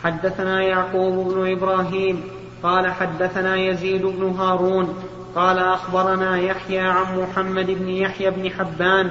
[0.07, 2.25] حدثنا يعقوب بن إبراهيم
[2.63, 4.95] قال حدثنا يزيد بن هارون
[5.37, 9.11] قال أخبرنا يحيى عن محمد بن يحيى بن حبان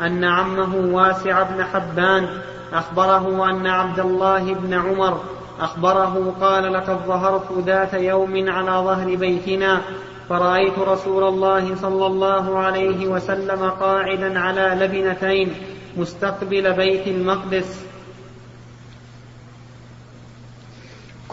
[0.00, 2.28] أن عمه واسع بن حبان
[2.72, 5.20] أخبره أن عبد الله بن عمر
[5.60, 9.80] أخبره قال لقد ظهرت ذات يوم على ظهر بيتنا
[10.28, 15.54] فرأيت رسول الله صلى الله عليه وسلم قاعدا على لبنتين
[15.96, 17.84] مستقبل بيت المقدس.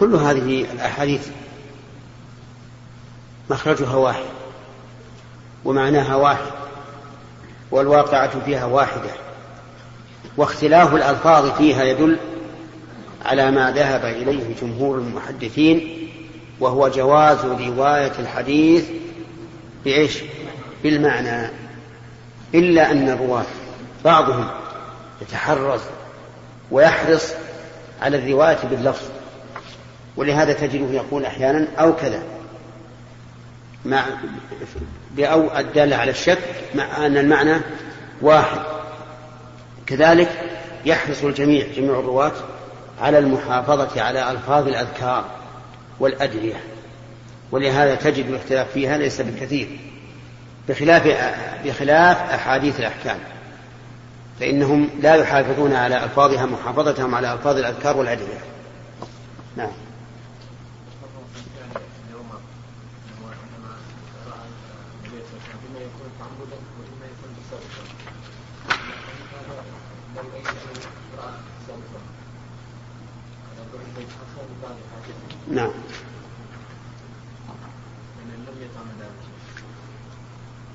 [0.02, 1.28] كل هذه الأحاديث
[3.50, 4.24] مخرجها واحد
[5.66, 6.52] ومعناها واحد
[7.72, 9.10] والواقعة فيها واحدة
[10.38, 12.18] واختلاف الألفاظ فيها يدل
[13.26, 16.08] على ما ذهب إليه جمهور المحدثين
[16.60, 18.86] وهو جواز رواية الحديث
[19.86, 20.18] بإيش؟
[20.84, 21.50] بالمعنى
[22.54, 23.46] إلا أن الرواة
[24.06, 24.48] بعضهم
[25.22, 25.82] يتحرز
[26.72, 27.32] ويحرص
[28.02, 29.21] على الرواية باللفظ
[30.18, 32.24] ولهذا تجده يقول أحيانا أو كذا.
[33.86, 34.06] مع
[35.12, 36.40] بأو الدالة على الشك
[36.76, 37.62] مع أن المعنى
[38.22, 38.60] واحد.
[39.88, 40.30] كذلك
[40.86, 42.32] يحرص الجميع جميع الرواة
[43.02, 45.26] على المحافظة على ألفاظ الأذكار
[46.00, 46.62] والأدعية
[47.52, 49.80] ولهذا تجد الاختلاف فيها ليس بالكثير
[50.70, 51.04] بخلاف
[51.66, 53.18] بخلاف أحاديث الأحكام.
[54.40, 58.40] فإنهم لا يحافظون على ألفاظها محافظتهم على ألفاظ الأذكار والأدعية
[59.58, 59.72] نعم.
[75.52, 75.72] نعم.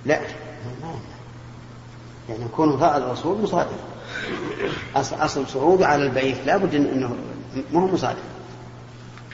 [0.05, 0.21] لا.
[2.29, 3.79] يعني يكون فعل الرسول مصادف
[4.97, 7.17] أصل, صعود على البيت لا بد أنه
[7.73, 8.23] ما هو مصادف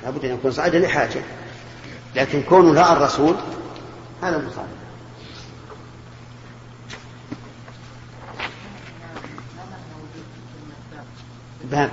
[0.02, 1.22] لا بد أن يكون صعدا لحاجة.
[2.16, 3.34] لكن كونه لا الرسول
[4.22, 4.82] هذا مصادف
[11.64, 11.90] باب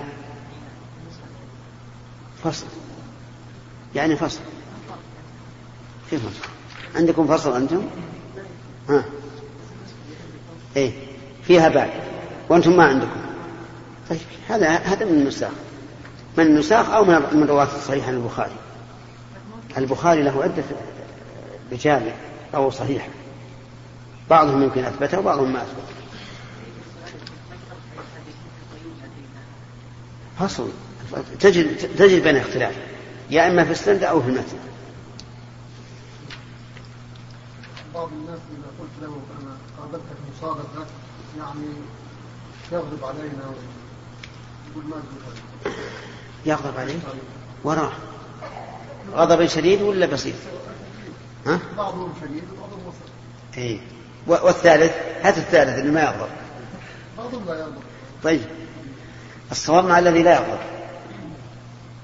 [2.51, 2.65] فصل.
[3.95, 4.39] يعني فصل.
[6.09, 6.49] كيف فصل.
[6.95, 7.87] عندكم فصل أنتم؟
[8.89, 9.03] ها.
[10.75, 10.91] إيه.
[11.43, 12.03] فيها باب
[12.49, 13.21] وأنتم ما عندكم.
[14.09, 15.51] طيب هذا هذا من النساخ.
[16.37, 18.55] من النساخ أو من رواة الصحيح عن البخاري
[19.77, 20.63] البخاري له عدة
[21.71, 22.11] رجال
[22.55, 23.07] أو صحيح.
[24.29, 25.93] بعضهم يمكن أثبته وبعضهم ما أثبته.
[30.39, 30.69] فصل.
[31.39, 32.75] تجد تجد بين اختلاف
[33.29, 34.57] يا إما في السند أو في المتن.
[37.93, 40.85] بعض الناس إذا قلت له أنا قابلتك مصادفة
[41.37, 41.67] يعني
[42.71, 43.53] يغضب علينا
[44.71, 44.95] يقول ما
[46.45, 46.99] يغضب عليه؟
[47.63, 47.91] وراه.
[49.13, 50.35] غضب شديد ولا بسيط؟
[51.47, 53.57] ها؟ بعضهم شديد وبعضهم بسيط.
[53.57, 53.81] اي
[54.27, 56.29] والثالث؟ هات الثالث اللي ما يغضب.
[57.17, 57.81] بعضهم لا يغضب.
[58.23, 58.41] طيب.
[59.51, 60.59] الصواب مع الذي لا يغضب.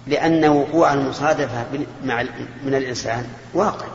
[0.07, 1.65] لأن وقوع المصادفة
[2.05, 2.21] مع
[2.63, 3.27] من الإنسان.
[3.53, 3.85] واقع.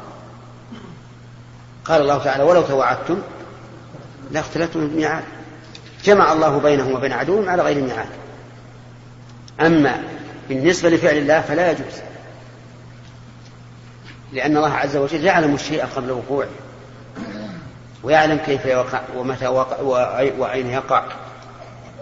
[1.85, 3.23] قال الله تعالى ولو توعدتم
[4.31, 5.25] لاختلفتم الميعاد.
[6.05, 8.09] جمع الله بينهم وبين عدوهم على غير الميعاد.
[9.61, 10.03] أما
[10.49, 11.95] بالنسبة لفعل الله فلا يجوز.
[14.33, 16.49] لأن الله عز وجل يعلم الشيء قبل وقوعه
[18.03, 19.81] ويعلم كيف يقع ومتى وقع
[20.39, 21.05] وأين يقع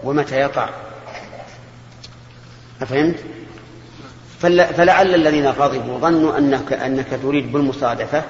[0.03, 0.69] ومتى يقع.
[2.81, 3.15] أفهمت؟
[4.39, 8.23] فلعل الذين غضبوا ظنوا أنك, أنك تريد بالمصادفة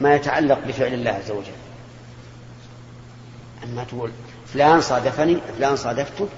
[0.00, 1.52] ما يتعلق بفعل الله عز وجل.
[3.64, 4.10] أما تقول
[4.46, 6.28] فلان صادفني فلان صادفته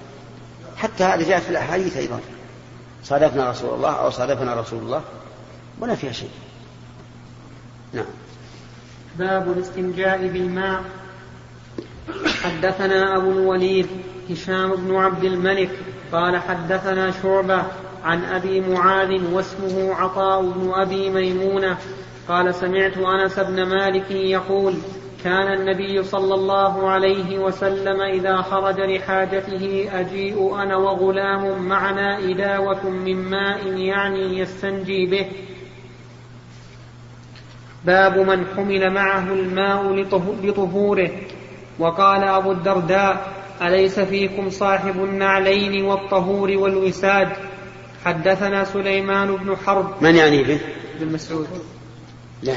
[0.77, 2.21] حتى هذا جاء في الأحاديث أيضا.
[3.05, 5.03] صادفنا رسول الله أو صادفنا رسول الله
[5.81, 6.31] ولا فيها شيء.
[7.93, 8.05] نعم.
[9.19, 10.85] باب الاستنجاء بالماء.
[12.43, 13.87] حدثنا أبو الوليد
[14.31, 15.71] هشام بن عبد الملك
[16.13, 17.63] قال حدثنا شعبة
[18.07, 21.79] عن أبي معاذ واسمه عطاء بن أبي ميمونة
[22.29, 24.75] قال سمعت أنس بن مالك يقول
[25.25, 33.31] كان النبي صلى الله عليه وسلم إذا خرج لحاجته أجيء أنا وغلام معنا إداوة من
[33.31, 35.27] ماء يعني يستنجي به.
[37.85, 39.95] باب من حمل معه الماء
[40.43, 41.11] لطهوره.
[41.79, 47.29] وقال أبو الدرداء أليس فيكم صاحب النعلين والطهور والوساد؟
[48.07, 50.03] حدثنا سليمان بن حرب.
[50.03, 50.61] من يعني به؟
[51.01, 51.49] ابن مسعود.
[52.43, 52.57] لا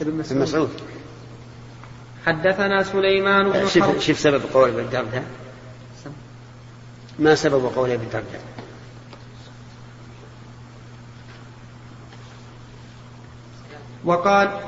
[0.00, 0.70] ابن مسعود, مسعود.
[2.26, 4.00] حدثنا سليمان بن حرب.
[4.00, 5.24] شوف سبب قول ابن الدرداء
[7.18, 8.40] ما سبب قول ابن الدرداء
[14.04, 14.60] وقال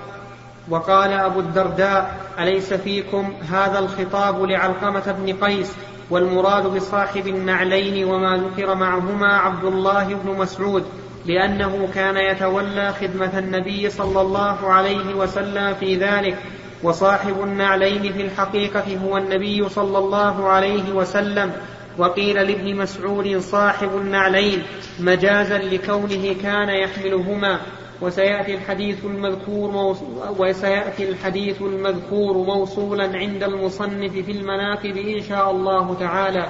[0.69, 5.73] وقال أبو الدرداء أليس فيكم هذا الخطاب لعلقمة بن قيس؟
[6.11, 10.85] والمراد بصاحب النعلين وما ذكر معهما عبد الله بن مسعود
[11.27, 16.39] لأنه كان يتولى خدمة النبي صلى الله عليه وسلم في ذلك.
[16.83, 21.53] وصاحب النعلين في الحقيقة هو النبي صلى الله عليه وسلم.
[21.99, 24.63] وقيل لابن مسعود صاحب النعلين
[25.01, 27.59] مجازا لكونه كان يحملهما.
[28.03, 29.97] وسيأتي الحديث المذكور
[30.39, 36.49] وسيأتي الحديث المذكور موصولا عند المصنف في المناقب إن شاء الله تعالى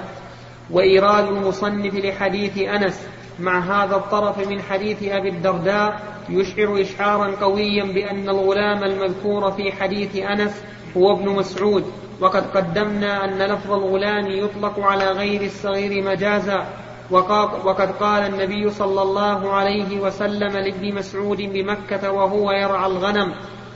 [0.71, 3.07] وإيراد المصنف لحديث أنس
[3.39, 10.15] مع هذا الطرف من حديث أبي الدرداء يشعر إشعارا قويا بأن الغلام المذكور في حديث
[10.15, 10.63] أنس
[10.97, 11.83] هو ابن مسعود
[12.19, 16.67] وقد قدمنا أن لفظ الغلام يطلق على غير الصغير مجازا
[17.11, 23.33] وقد قال النبي صلى الله عليه وسلم لابن مسعود بمكة وهو يرعى الغنم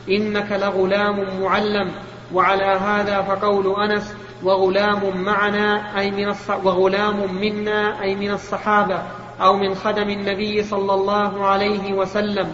[0.09, 1.91] إنك لغلام معلم.
[2.33, 6.49] وعلى هذا فقول أنس وغلام معنا أي من الص...
[6.49, 9.01] وغلام منا أي من الصحابة
[9.41, 12.51] أو من خدم النبي صلى الله عليه وسلم.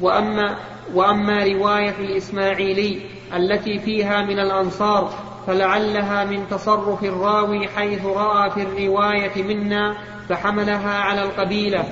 [0.00, 0.56] وأما,
[0.94, 3.00] وأما رواية الإسماعيلي
[3.36, 9.96] التي فيها من الأنصار فلعلها من تصرف الراوي حيث رأى في الرواية منا
[10.28, 11.84] فحملها على القبيلة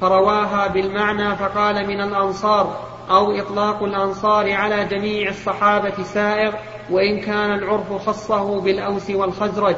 [0.00, 2.76] فرواها بالمعنى فقال من الأنصار
[3.10, 6.52] أو إطلاق الأنصار على جميع الصحابة سائغ
[6.90, 9.76] وإن كان العرف خصه بالأوس والخزرج.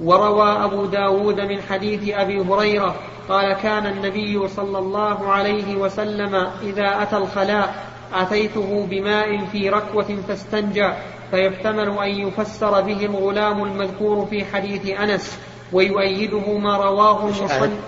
[0.00, 2.94] وروى أبو داود من حديث أبي هريرة
[3.28, 7.74] قال كان النبي صلى الله عليه وسلم إذا أتى الخلاء
[8.14, 10.92] أتيته بماء في ركوة فاستنجى
[11.32, 15.38] فيحتمل أن يفسر به الغلام المذكور في حديث أنس
[15.72, 17.80] ويؤيده ما رواه المصنف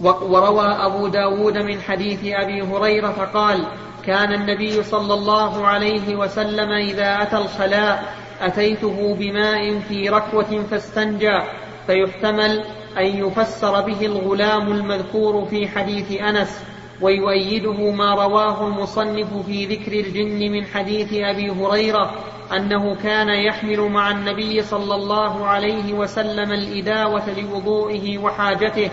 [0.00, 3.66] وروى أبو داود من حديث أبي هريرة قال
[4.06, 11.42] كان النبي صلى الله عليه وسلم إذا أتى الخلاء أتيته بماء في ركوة فاستنجى
[11.86, 12.64] فيحتمل
[12.98, 16.71] أن يفسر به الغلام المذكور في حديث أنس.
[17.02, 22.14] ويؤيده ما رواه المصنف في ذكر الجن من حديث أبي هريرة
[22.56, 28.90] أنه كان يحمل مع النبي صلى الله عليه وسلم الإداوة لوضوئه وحاجته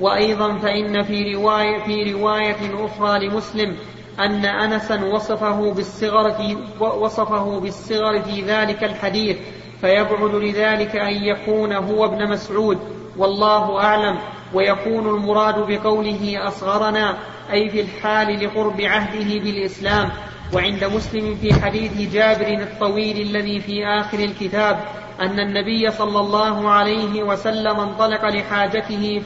[0.00, 3.76] وأيضا فإن في رواية, في رواية أخرى لمسلم
[4.20, 9.36] أن أنسا وصفه بالصغر في, وصفه بالصغر في ذلك الحديث
[9.80, 12.78] فيبعد لذلك أن يكون هو ابن مسعود
[13.16, 14.18] والله أعلم.
[14.54, 17.18] ويكون المراد بقوله أصغرنا
[17.52, 20.10] أي في الحال لقرب عهده بالإسلام.
[20.54, 24.78] وعند مسلم في حديث جابر الطويل الذي في آخر الكتاب
[25.20, 29.22] أن النبي صلى الله عليه وسلم انطلق لحاجته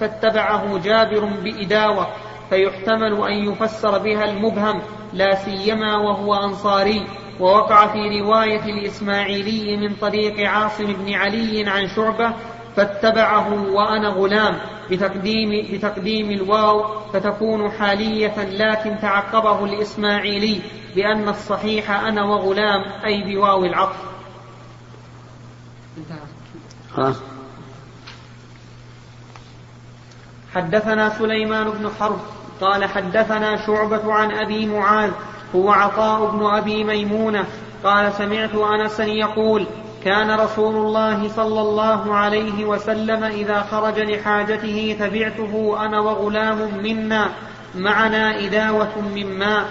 [0.00, 2.06] فاتبعه جابر بإداوة
[2.50, 4.82] فيحتمل أن يفسر بها المبهم
[5.12, 7.06] لا سيما وهو أنصاري.
[7.40, 12.34] ووقع في رواية الإسماعيلي من طريق عاصم بن علي عن شعبة
[12.76, 14.58] فاتبعه وأنا غلام.
[14.90, 20.60] بتقديم, بتقديم الواو فتكون حالية لكن تعقبه الإسماعيلي
[20.94, 23.96] بأن الصحيح أنا وغلام أي بواو العطف.
[30.54, 32.18] حدثنا سليمان بن حرب
[32.60, 35.10] قال حدثنا شعبة عن أبي معاذ
[35.54, 37.44] هو عطاء بن أبي ميمونة
[37.84, 39.66] قال سمعت أنسا يقول
[40.06, 47.28] كان رسول الله صلى الله عليه وسلم إذا خرج لحاجته تبعته أنا وغلام منا
[47.74, 49.64] معنا إداوة من ماء.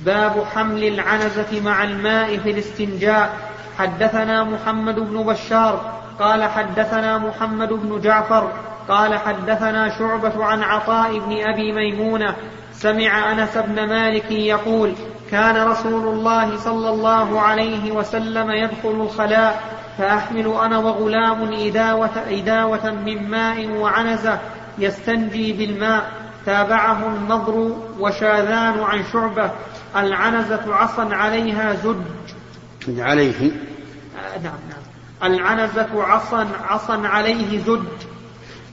[0.00, 3.36] باب حمل العنزة مع الماء في الاستنجاء.
[3.78, 8.52] حدثنا محمد بن بشار قال حدثنا محمد بن جعفر
[8.88, 12.34] قال حدثنا شعبة عن عطاء بن أبي ميمونة
[12.72, 14.94] سمع أنس بن مالك يقول
[15.30, 19.62] كان رسول الله صلى الله عليه وسلم يدخل الخلاء
[19.98, 24.38] فأحمل أنا وغلام إداوة, إداوة من ماء وعنزة
[24.78, 26.10] يستنجي بالماء.
[26.46, 29.50] تابعه النضر وشاذان عن شعبة.
[29.96, 33.00] العنزة عصا عليها زج.
[33.00, 33.50] عليه.
[33.50, 35.32] آه نعم نعم.
[35.32, 37.82] العنزة عصا عصا عليه زج.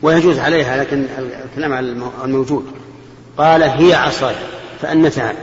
[0.02, 1.06] ويجوز عليها لكن
[1.46, 2.66] الكلام على الموجود.
[3.38, 4.36] قال هي عصاي
[4.82, 5.34] فأنتها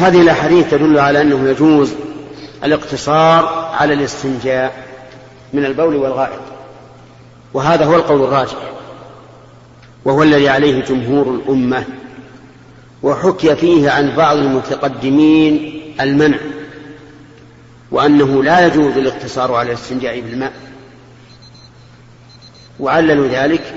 [0.00, 1.92] هذه الأحاديث تدل على أنه يجوز
[2.64, 4.84] الاقتصار على الاستنجاء
[5.52, 6.40] من البول والغائط.
[7.54, 8.58] وهذا هو القول الراجح.
[10.04, 11.84] وهو الذي عليه جمهور الأمة.
[13.02, 16.38] وحكي فيه عن بعض المتقدمين المنع.
[17.90, 20.52] وأنه لا يجوز الاقتصار على الاستنجاء بالماء.
[22.80, 23.74] وعللوا ذلك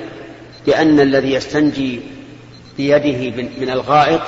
[0.65, 1.99] بأن الذي يستنجي
[2.77, 4.21] بيده من الغائط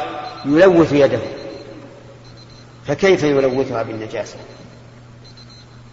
[0.46, 1.20] يلوث يده.
[2.88, 4.36] فكيف يلوثها بالنجاسة؟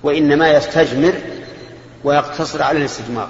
[0.02, 1.14] وإنما يستجمر
[2.04, 3.28] ويقتصر على الاستجمار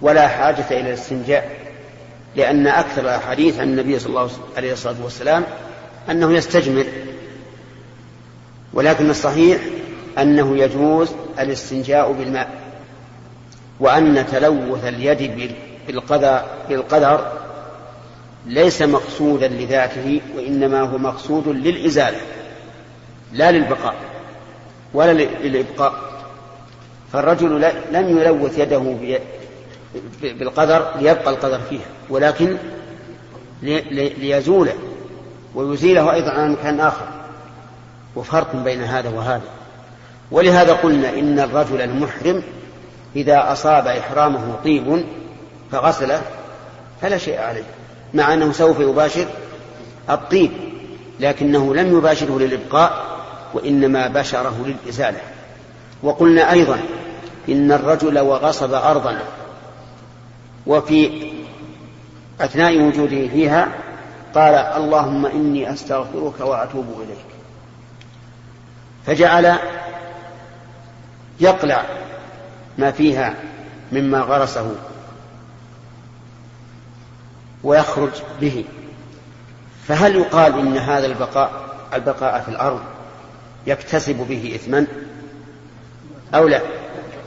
[0.00, 1.58] ولا حاجة إلى الاستنجاء
[2.36, 5.44] لأن أكثر الأحاديث عن النبي صلى الله عليه الصلاة والسلام
[6.10, 6.84] أنه يستجمر
[8.72, 9.60] ولكن الصحيح
[10.18, 12.50] أنه يجوز الاستنجاء بالماء
[13.80, 15.52] وأن تلوث اليد
[16.68, 17.32] بالقدر
[18.46, 22.18] ليس مقصودا لذاته وإنما هو مقصود للإزالة.
[23.32, 23.94] لا للبقاء
[24.94, 25.92] ولا للإبقاء.
[27.12, 28.96] فالرجل لم يلوث يده
[30.22, 32.56] بالقدر ليبقى القدر فيها ولكن
[33.62, 34.74] ليزوله
[35.54, 37.06] ويزيله أيضا عن مكان آخر.
[38.16, 39.58] وفرق بين هذا وهذا.
[40.30, 42.42] ولهذا قلنا إن الرجل المحرم
[43.16, 45.04] إذا أصاب إحرامه طيب
[45.72, 46.22] فغسله
[47.02, 47.64] فلا شيء عليه
[48.14, 49.26] مع أنه سوف يباشر
[50.10, 50.50] الطيب
[51.20, 53.07] لكنه لم يباشره للإبقاء
[53.54, 55.20] وإنما بشره للإزالة.
[56.02, 56.80] وقلنا أيضا
[57.48, 59.18] إن الرجل وغصب أرضا
[60.66, 61.30] وفي
[62.40, 63.68] أثناء وجوده فيها
[64.34, 67.26] قال اللهم إني أستغفرك وأتوب إليك.
[69.06, 69.56] فجعل
[71.40, 71.84] يقلع
[72.78, 73.34] ما فيها
[73.92, 74.74] مما غرسه
[77.64, 78.64] ويخرج به.
[79.88, 81.50] فهل يقال إن هذا البقاء
[81.94, 82.80] البقاء في الأرض
[83.68, 84.86] يكتسب به إثما
[86.34, 86.62] أو لا؟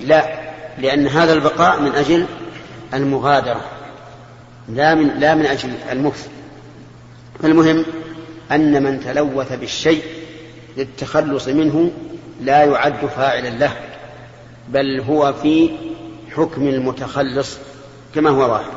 [0.02, 0.42] لا
[0.78, 2.26] لأن هذا البقاء من أجل
[2.94, 3.62] المغادرة
[4.70, 6.28] لا من لا من أجل المكث.
[7.44, 7.86] فالمهم
[8.52, 10.04] أن من تلوث بالشيء
[10.78, 11.92] للتخلص منه
[12.42, 13.74] لا يعد فاعلا له
[14.70, 15.70] بل هو في
[16.36, 17.58] حكم المتخلص
[18.16, 18.72] كما هو ظاهر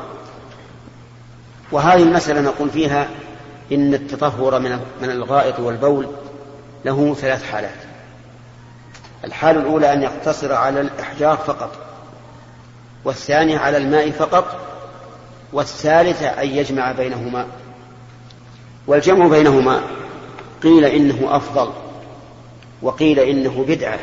[1.71, 3.09] وهذه المسألة نقول فيها
[3.71, 6.07] إن التطهر من من الغائط والبول
[6.85, 7.75] له ثلاث حالات.
[9.23, 11.71] الحالة الأولى أن يقتصر على الإحجار فقط
[13.05, 14.61] والثانية على الماء فقط
[15.53, 17.47] والثالثة أن يجمع بينهما.
[18.87, 19.81] والجمع بينهما
[20.63, 21.73] قيل إنه أفضل
[22.81, 23.99] وقيل إنه بدعة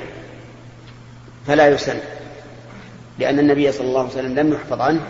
[1.47, 1.99] فلا يسن
[3.19, 5.01] لأن النبي صلى الله عليه وسلم لم يحفظ عنه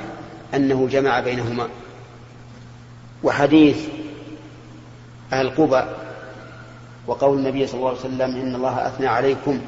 [0.54, 1.68] أنه جمع بينهما.
[3.22, 3.78] وحديث
[5.32, 5.82] أهل قبى
[7.06, 9.60] وقول النبي صلى الله عليه وسلم إن الله أثنى عليكم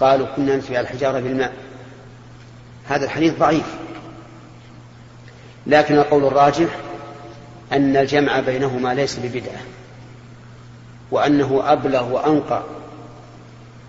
[0.00, 1.52] قالوا كنا نسوي الحجارة بالماء.
[2.88, 3.74] هذا الحديث ضعيف.
[5.66, 6.68] لكن القول الراجح
[7.72, 9.60] أن الجمع بينهما ليس ببدعة
[11.10, 12.62] وأنه أبلغ وأنقى.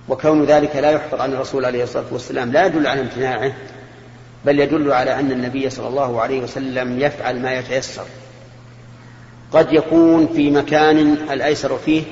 [0.10, 3.54] وكون ذلك لا يحفظ عن الرسول عليه الصلاة والسلام لا يدل على امتناعه
[4.46, 8.06] بل يدل على أن النبي صلى الله عليه وسلم يفعل ما يتيسر.
[9.52, 10.98] قد يكون في مكان
[11.32, 12.04] الأيسر فيه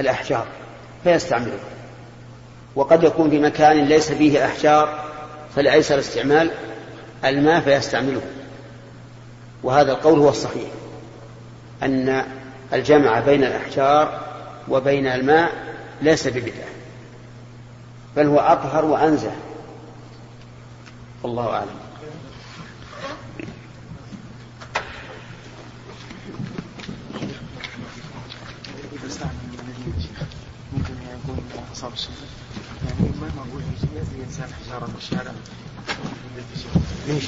[0.00, 0.46] الأحجار
[1.04, 1.58] فيستعمله
[2.74, 5.04] وقد يكون في مكان ليس فيه أحجار
[5.56, 6.50] فالأيسر استعمال
[7.24, 8.22] الماء فيستعمله
[9.62, 10.70] وهذا القول هو الصحيح
[11.82, 12.24] أن
[12.72, 14.20] الجمع بين الأحجار
[14.68, 15.52] وبين الماء
[16.02, 16.68] ليس ببدعة
[18.16, 19.32] بل هو أطهر وأنزه.
[21.22, 21.78] والله أعلم
[30.72, 32.18] ممكن يكون أصاب
[32.88, 33.62] يعني ما نقول
[34.16, 35.32] الإنسان حجارة في الشارع
[37.08, 37.24] ليش؟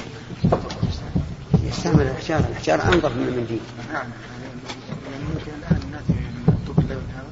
[1.64, 3.60] يستعمل الحجارة الحجارة أنظف من المنديل
[3.92, 4.06] نعم
[5.12, 5.24] يعني
[5.58, 7.30] الآن نأتي من طب اللون هذا.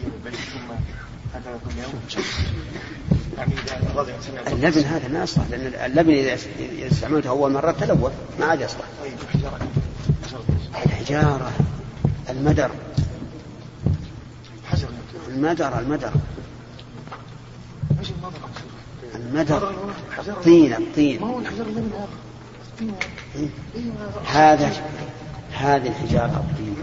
[0.00, 0.70] في البيت ثم
[1.34, 2.00] هذا كل يوم
[3.36, 3.52] يعني
[4.52, 6.38] اللبن هذا ما يصلح لأن اللبن إذا
[6.92, 8.84] استعملته أول مرة تلوث ما عاد يصلح.
[9.02, 9.58] طيب الحجارة
[10.26, 10.44] حجارة.
[10.86, 11.50] الحجارة
[12.30, 12.70] المدر.
[15.28, 16.10] المدر المدر.
[19.14, 19.70] المدر؟
[20.28, 22.08] الطين الطين ما هو الحجر اللي من هذا؟
[23.36, 23.48] إيه.
[24.26, 24.72] هذا؟
[25.52, 26.76] هذه الحجارة الطين.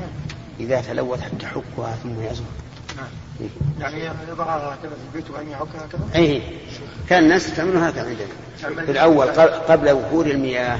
[0.60, 2.46] إذا تلوث تحكها ثم يزول
[2.98, 3.06] نعم.
[3.42, 3.48] إيه.
[3.80, 6.42] يعني يضعها هكذا في البيت وأن يعكها هكذا؟ أي
[7.10, 8.86] كان الناس يستعملون هكذا عندنا.
[8.86, 9.28] في الأول
[9.68, 10.80] قبل- وفور المياه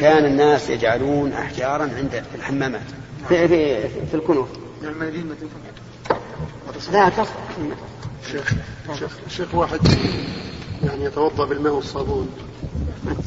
[0.00, 2.80] كان الناس يجعلون أحجارا عند في الحمامات.
[3.28, 4.48] في, في, في الكنوف
[4.82, 5.56] يعني المناديل ما تنفع
[6.92, 7.28] لا تصلح
[8.32, 8.52] شيخ
[8.98, 9.80] شيخ شيخ واحد
[10.84, 12.28] يعني يتوضأ بالماء والصابون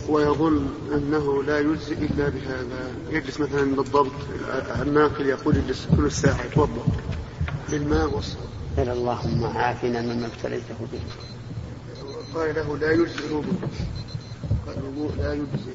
[0.10, 2.92] ويظن أنه لا يجزي إلا بهذا.
[3.10, 4.12] يجلس مثلا بالضبط
[4.82, 6.86] الناقل يقول يجلس كل ساعه يتوضأ
[7.70, 8.50] بالماء والصابون.
[8.78, 11.00] قال اللهم عافنا مما ابتليته به.
[12.36, 13.54] قال له لا يجزي الوضوء
[14.68, 15.74] قال الوضوء لا يجزي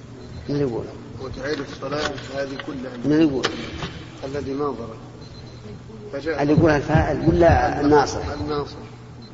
[0.49, 0.85] من يقول
[1.22, 2.97] وتعيد الصلاة هذه كلها.
[3.05, 3.47] من يقول
[4.24, 5.14] الذي ناظر فجاء
[6.15, 8.21] اللي يقولها الفاعل ولا الناصر.
[8.41, 8.77] الناصر.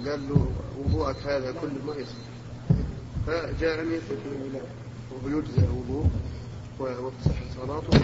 [0.06, 0.46] قال له
[0.78, 2.12] وضوءك هذا كله ما يصح
[3.26, 4.60] فجاءني يقول لا
[5.10, 6.06] وهو يجزي الوضوء
[6.80, 8.00] وتصح صلاته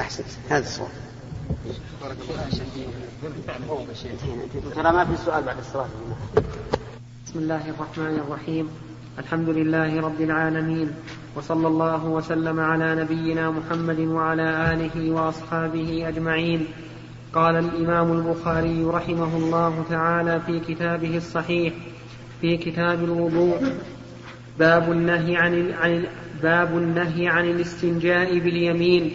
[0.00, 0.24] أحسن.
[0.48, 0.88] هذا الصواب.
[2.02, 2.48] بارك الله
[4.74, 5.88] ترى ما في سؤال بعد الصلاة.
[7.26, 8.68] بسم الله الرحمن الرحيم.
[9.18, 10.94] الحمد لله رب العالمين
[11.36, 16.68] وصلى الله وسلم على نبينا محمد وعلى آله وأصحابه أجمعين.
[17.34, 21.72] قال الإمام البخاري رحمه الله تعالى في كتابه الصحيح
[22.40, 23.56] في كتاب الوضوء
[24.58, 26.04] باب النهي عن
[26.42, 29.10] باب النهي عن الاستنجاء باليمين.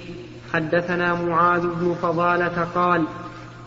[0.53, 3.03] حدثنا معاذ بن فضالة قال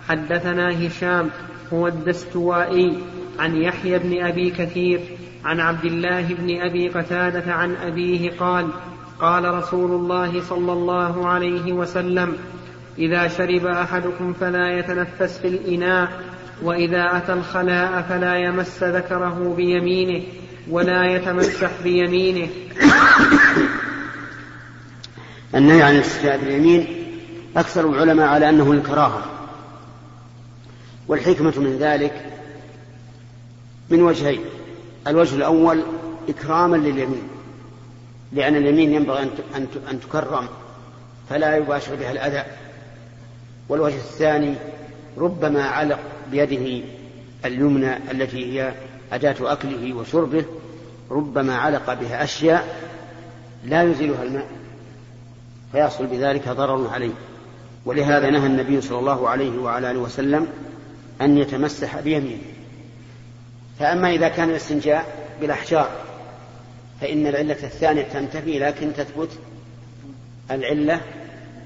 [0.09, 1.31] حدثنا هشام
[1.73, 2.99] هو الدستوائي
[3.39, 5.01] عن يحيى بن أبي كثير
[5.45, 8.69] عن عبد الله بن أبي قتادة عن أبيه قال
[9.21, 12.37] قال رسول الله صلى الله عليه وسلم
[12.99, 16.09] إذا شرب أحدكم فلا يتنفس في الإناء
[16.63, 20.23] وإذا أتى الخلاء فلا يمس ذكره بيمينه
[20.71, 22.49] ولا يتمسح بيمينه.
[25.55, 26.87] النهي عن الاستشفاء باليمين
[27.57, 29.25] أكثر العلماء على أنه الكراهة.
[31.09, 32.27] والحكمة من ذلك
[33.91, 34.41] من وجهين
[35.07, 35.83] الوجه الأول
[36.29, 37.29] إكراما لليمين
[38.33, 39.31] لأن اليمين ينبغي
[39.91, 40.49] أن تكرم
[41.31, 42.45] فلا يباشر بها الأذى.
[43.69, 44.55] والوجه الثاني
[45.19, 45.99] ربما علق
[46.31, 46.85] بيده
[47.45, 48.73] اليمنى التي هي
[49.13, 50.45] أداة أكله وشربه
[51.11, 52.83] ربما علق بها أشياء
[53.65, 54.47] لا يزيلها الماء
[55.73, 57.13] فيحصل بذلك ضرر عليه.
[57.85, 60.47] ولهذا نهى النبي صلى الله عليه وعلى آله وسلم
[61.21, 62.43] أن يتمسح بيمينه.
[63.79, 65.91] فأما إذا كان الاستنجاء بالأحجار
[67.01, 69.29] فإن العلة الثانية تنتفي لكن تثبت
[70.51, 71.01] العلة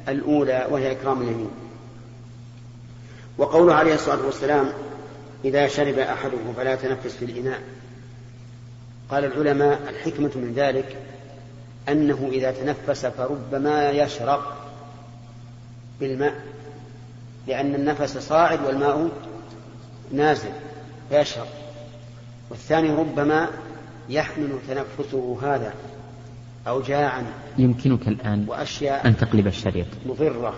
[0.08, 1.50] الأولى وهي إكرام اليمين.
[3.38, 4.68] وقوله عليه الصلاة والسلام
[5.44, 7.60] إذا شرب أحدكم فلا تنفس في الإناء.
[9.10, 10.96] قال العلماء الحكمة من ذلك
[11.88, 14.70] أنه إذا تنفس فربما يشرق
[16.00, 16.34] بالماء
[17.46, 19.08] لأن النفس صاعد والماء
[20.12, 20.50] نازل
[21.10, 21.48] فيشرق
[22.50, 23.48] والثاني ربما
[24.08, 25.74] يحمل تنفسه هذا
[26.68, 27.24] أوجاعا
[27.58, 29.86] يمكنك الآن وأشياء أن تقلب الشريط.
[30.06, 30.54] مضرة.